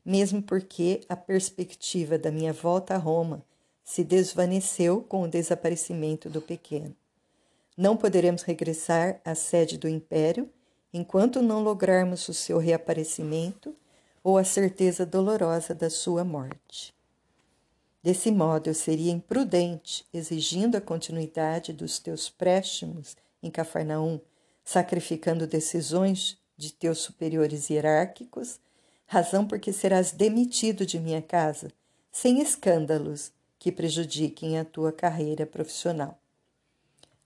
mesmo 0.05 0.41
porque 0.41 1.01
a 1.09 1.15
perspectiva 1.15 2.17
da 2.17 2.31
minha 2.31 2.53
volta 2.53 2.93
a 2.93 2.97
Roma 2.97 3.43
se 3.89 4.03
desvaneceu 4.03 5.01
com 5.01 5.23
o 5.23 5.27
desaparecimento 5.27 6.29
do 6.29 6.39
pequeno. 6.39 6.95
Não 7.75 7.97
poderemos 7.97 8.43
regressar 8.43 9.19
à 9.25 9.33
sede 9.33 9.79
do 9.79 9.89
império 9.89 10.47
enquanto 10.93 11.41
não 11.41 11.63
lograrmos 11.63 12.29
o 12.29 12.33
seu 12.33 12.59
reaparecimento 12.59 13.75
ou 14.23 14.37
a 14.37 14.43
certeza 14.43 15.07
dolorosa 15.07 15.73
da 15.73 15.89
sua 15.89 16.23
morte. 16.23 16.93
Desse 18.03 18.29
modo, 18.29 18.69
eu 18.69 18.75
seria 18.75 19.11
imprudente, 19.11 20.05
exigindo 20.13 20.75
a 20.77 20.81
continuidade 20.81 21.73
dos 21.73 21.97
teus 21.97 22.29
préstimos 22.29 23.17
em 23.41 23.49
Cafarnaum, 23.49 24.21
sacrificando 24.63 25.47
decisões 25.47 26.37
de 26.55 26.71
teus 26.71 26.99
superiores 26.99 27.71
hierárquicos, 27.71 28.59
razão 29.07 29.47
porque 29.47 29.73
serás 29.73 30.11
demitido 30.11 30.85
de 30.85 30.99
minha 30.99 31.23
casa, 31.23 31.71
sem 32.11 32.39
escândalos 32.39 33.31
que 33.59 33.71
prejudiquem 33.71 34.57
a 34.57 34.63
tua 34.63 34.91
carreira 34.93 35.45
profissional. 35.45 36.17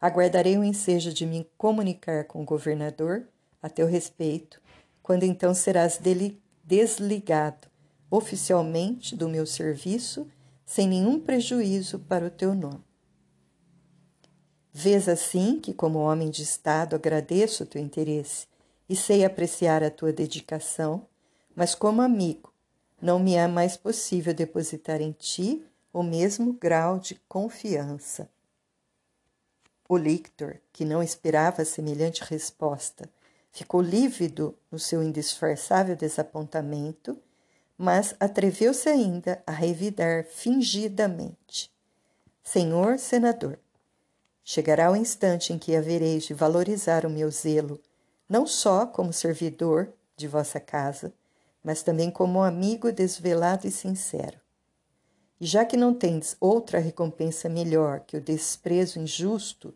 Aguardarei 0.01 0.57
o 0.57 0.63
ensejo 0.63 1.13
de 1.13 1.25
me 1.25 1.47
comunicar 1.57 2.25
com 2.25 2.41
o 2.41 2.45
governador 2.45 3.27
a 3.61 3.69
teu 3.69 3.87
respeito, 3.87 4.59
quando 5.01 5.23
então 5.23 5.53
serás 5.53 5.99
desligado 6.63 7.67
oficialmente 8.09 9.15
do 9.15 9.29
meu 9.29 9.45
serviço, 9.45 10.27
sem 10.65 10.87
nenhum 10.87 11.19
prejuízo 11.19 11.99
para 11.99 12.25
o 12.25 12.29
teu 12.29 12.53
nome. 12.53 12.83
Vês 14.71 15.07
assim 15.07 15.59
que, 15.59 15.73
como 15.73 15.99
homem 15.99 16.29
de 16.29 16.43
Estado, 16.43 16.95
agradeço 16.95 17.63
o 17.63 17.65
teu 17.65 17.81
interesse 17.81 18.47
e 18.89 18.95
sei 18.95 19.23
apreciar 19.23 19.83
a 19.83 19.89
tua 19.89 20.11
dedicação, 20.11 21.07
mas 21.55 21.73
como 21.75 22.01
amigo, 22.01 22.53
não 23.01 23.19
me 23.19 23.35
é 23.35 23.47
mais 23.47 23.77
possível 23.77 24.33
depositar 24.33 25.01
em 25.01 25.11
ti 25.11 25.65
o 25.93 26.01
mesmo 26.01 26.53
grau 26.53 26.97
de 26.97 27.13
confiança. 27.29 28.27
O 29.87 29.95
lictor, 29.95 30.57
que 30.71 30.83
não 30.83 31.03
esperava 31.03 31.63
semelhante 31.63 32.23
resposta, 32.23 33.07
ficou 33.51 33.79
lívido 33.79 34.57
no 34.71 34.79
seu 34.79 35.03
indisfarçável 35.03 35.95
desapontamento, 35.95 37.15
mas 37.77 38.15
atreveu-se 38.19 38.89
ainda 38.89 39.43
a 39.45 39.51
revidar 39.51 40.25
fingidamente: 40.25 41.71
Senhor 42.41 42.97
senador, 42.97 43.59
chegará 44.43 44.91
o 44.91 44.95
instante 44.95 45.53
em 45.53 45.59
que 45.59 45.75
havereis 45.75 46.23
de 46.23 46.33
valorizar 46.33 47.05
o 47.05 47.09
meu 47.09 47.29
zelo, 47.29 47.79
não 48.27 48.47
só 48.47 48.87
como 48.87 49.13
servidor 49.13 49.93
de 50.17 50.27
vossa 50.27 50.59
casa, 50.59 51.13
mas 51.63 51.83
também 51.83 52.09
como 52.09 52.41
amigo 52.41 52.91
desvelado 52.91 53.67
e 53.67 53.71
sincero. 53.71 54.42
E 55.43 55.45
já 55.45 55.65
que 55.65 55.75
não 55.75 55.93
tendes 55.93 56.37
outra 56.39 56.79
recompensa 56.79 57.49
melhor 57.49 57.99
que 57.99 58.15
o 58.15 58.21
desprezo 58.21 58.97
injusto 58.97 59.73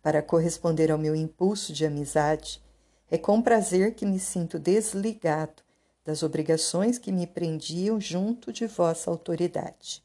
para 0.00 0.22
corresponder 0.22 0.92
ao 0.92 0.96
meu 0.96 1.12
impulso 1.12 1.72
de 1.72 1.84
amizade, 1.84 2.62
é 3.10 3.18
com 3.18 3.42
prazer 3.42 3.96
que 3.96 4.06
me 4.06 4.20
sinto 4.20 4.60
desligado 4.60 5.60
das 6.04 6.22
obrigações 6.22 6.98
que 6.98 7.10
me 7.10 7.26
prendiam 7.26 8.00
junto 8.00 8.52
de 8.52 8.68
vossa 8.68 9.10
autoridade. 9.10 10.04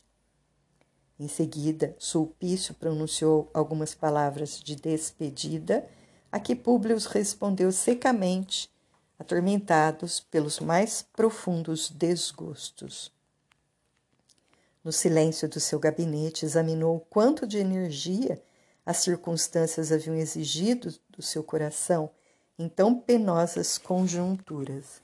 Em 1.20 1.28
seguida, 1.28 1.96
Sulpício 2.00 2.74
pronunciou 2.74 3.52
algumas 3.54 3.94
palavras 3.94 4.60
de 4.60 4.76
despedida 4.76 5.88
a 6.32 6.40
que 6.40 6.56
Públio 6.56 6.98
respondeu 6.98 7.72
secamente, 7.72 8.68
atormentados 9.20 10.20
pelos 10.20 10.60
mais 10.60 11.06
profundos 11.14 11.92
desgostos. 11.92 13.13
No 14.84 14.92
silêncio 14.92 15.48
do 15.48 15.60
seu 15.60 15.80
gabinete, 15.80 16.46
examinou 16.46 17.06
quanto 17.10 17.48
de 17.48 17.58
energia 17.58 18.42
as 18.86 18.98
circunstâncias 18.98 19.92
haviam 19.92 20.16
exigido 20.16 20.94
do 21.10 21.22
seu 21.22 21.42
coração 21.42 22.10
em 22.60 22.68
tão 22.68 22.94
penosas 23.00 23.78
conjunturas. 23.78 25.02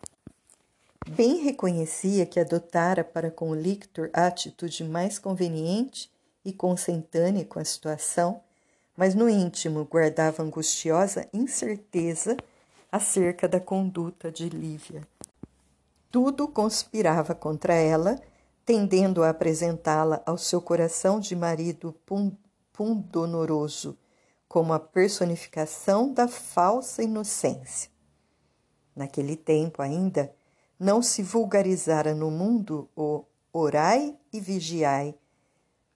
Bem 1.07 1.37
reconhecia 1.43 2.25
que 2.25 2.39
adotara 2.39 3.03
para 3.03 3.31
com 3.31 3.49
o 3.49 3.55
lictor 3.55 4.09
a 4.13 4.27
atitude 4.27 4.83
mais 4.83 5.17
conveniente 5.17 6.11
e 6.43 6.53
consentânea 6.53 7.45
com 7.45 7.57
a 7.57 7.65
situação, 7.65 8.41
mas 8.95 9.15
no 9.15 9.29
íntimo 9.29 9.85
guardava 9.85 10.43
angustiosa 10.43 11.27
incerteza 11.33 12.35
acerca 12.91 13.47
da 13.47 13.59
conduta 13.59 14.31
de 14.31 14.49
Lívia. 14.49 15.07
Tudo 16.11 16.47
conspirava 16.47 17.33
contra 17.33 17.73
ela, 17.73 18.19
tendendo 18.69 19.23
a 19.23 19.31
apresentá-la 19.31 20.21
ao 20.27 20.37
seu 20.37 20.61
coração 20.61 21.19
de 21.19 21.35
marido 21.35 21.91
pundonoroso 22.71 23.97
como 24.47 24.73
a 24.73 24.79
personificação 24.79 26.13
da 26.13 26.27
falsa 26.27 27.01
inocência. 27.01 27.89
Naquele 28.95 29.35
tempo 29.35 29.81
ainda 29.81 30.31
não 30.79 31.01
se 31.01 31.23
vulgarizara 31.23 32.13
no 32.13 32.29
mundo 32.29 32.87
o 32.95 33.25
orai 33.51 34.15
e 34.31 34.39
vigiai 34.39 35.15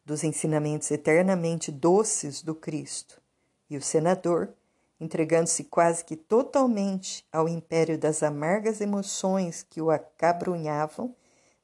dos 0.04 0.24
ensinamentos 0.24 0.90
eternamente 0.90 1.72
doces 1.72 2.42
do 2.42 2.56
Cristo, 2.56 3.22
e 3.70 3.78
o 3.78 3.82
senador, 3.84 4.52
entregando-se 5.00 5.66
quase 5.66 6.04
que 6.04 6.16
totalmente 6.16 7.24
ao 7.32 7.48
império 7.48 8.00
das 8.00 8.24
amargas 8.24 8.82
emoções 8.82 9.62
que 9.62 9.80
o 9.80 9.92
acabrunhavam, 9.92 11.16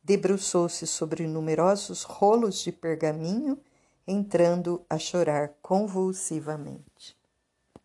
debruçou-se 0.10 0.88
sobre 0.88 1.28
numerosos 1.28 2.02
rolos 2.02 2.64
de 2.64 2.72
pergaminho 2.72 3.60
entrando 4.08 4.84
a 4.90 4.98
chorar 4.98 5.54
convulsivamente. 5.62 6.89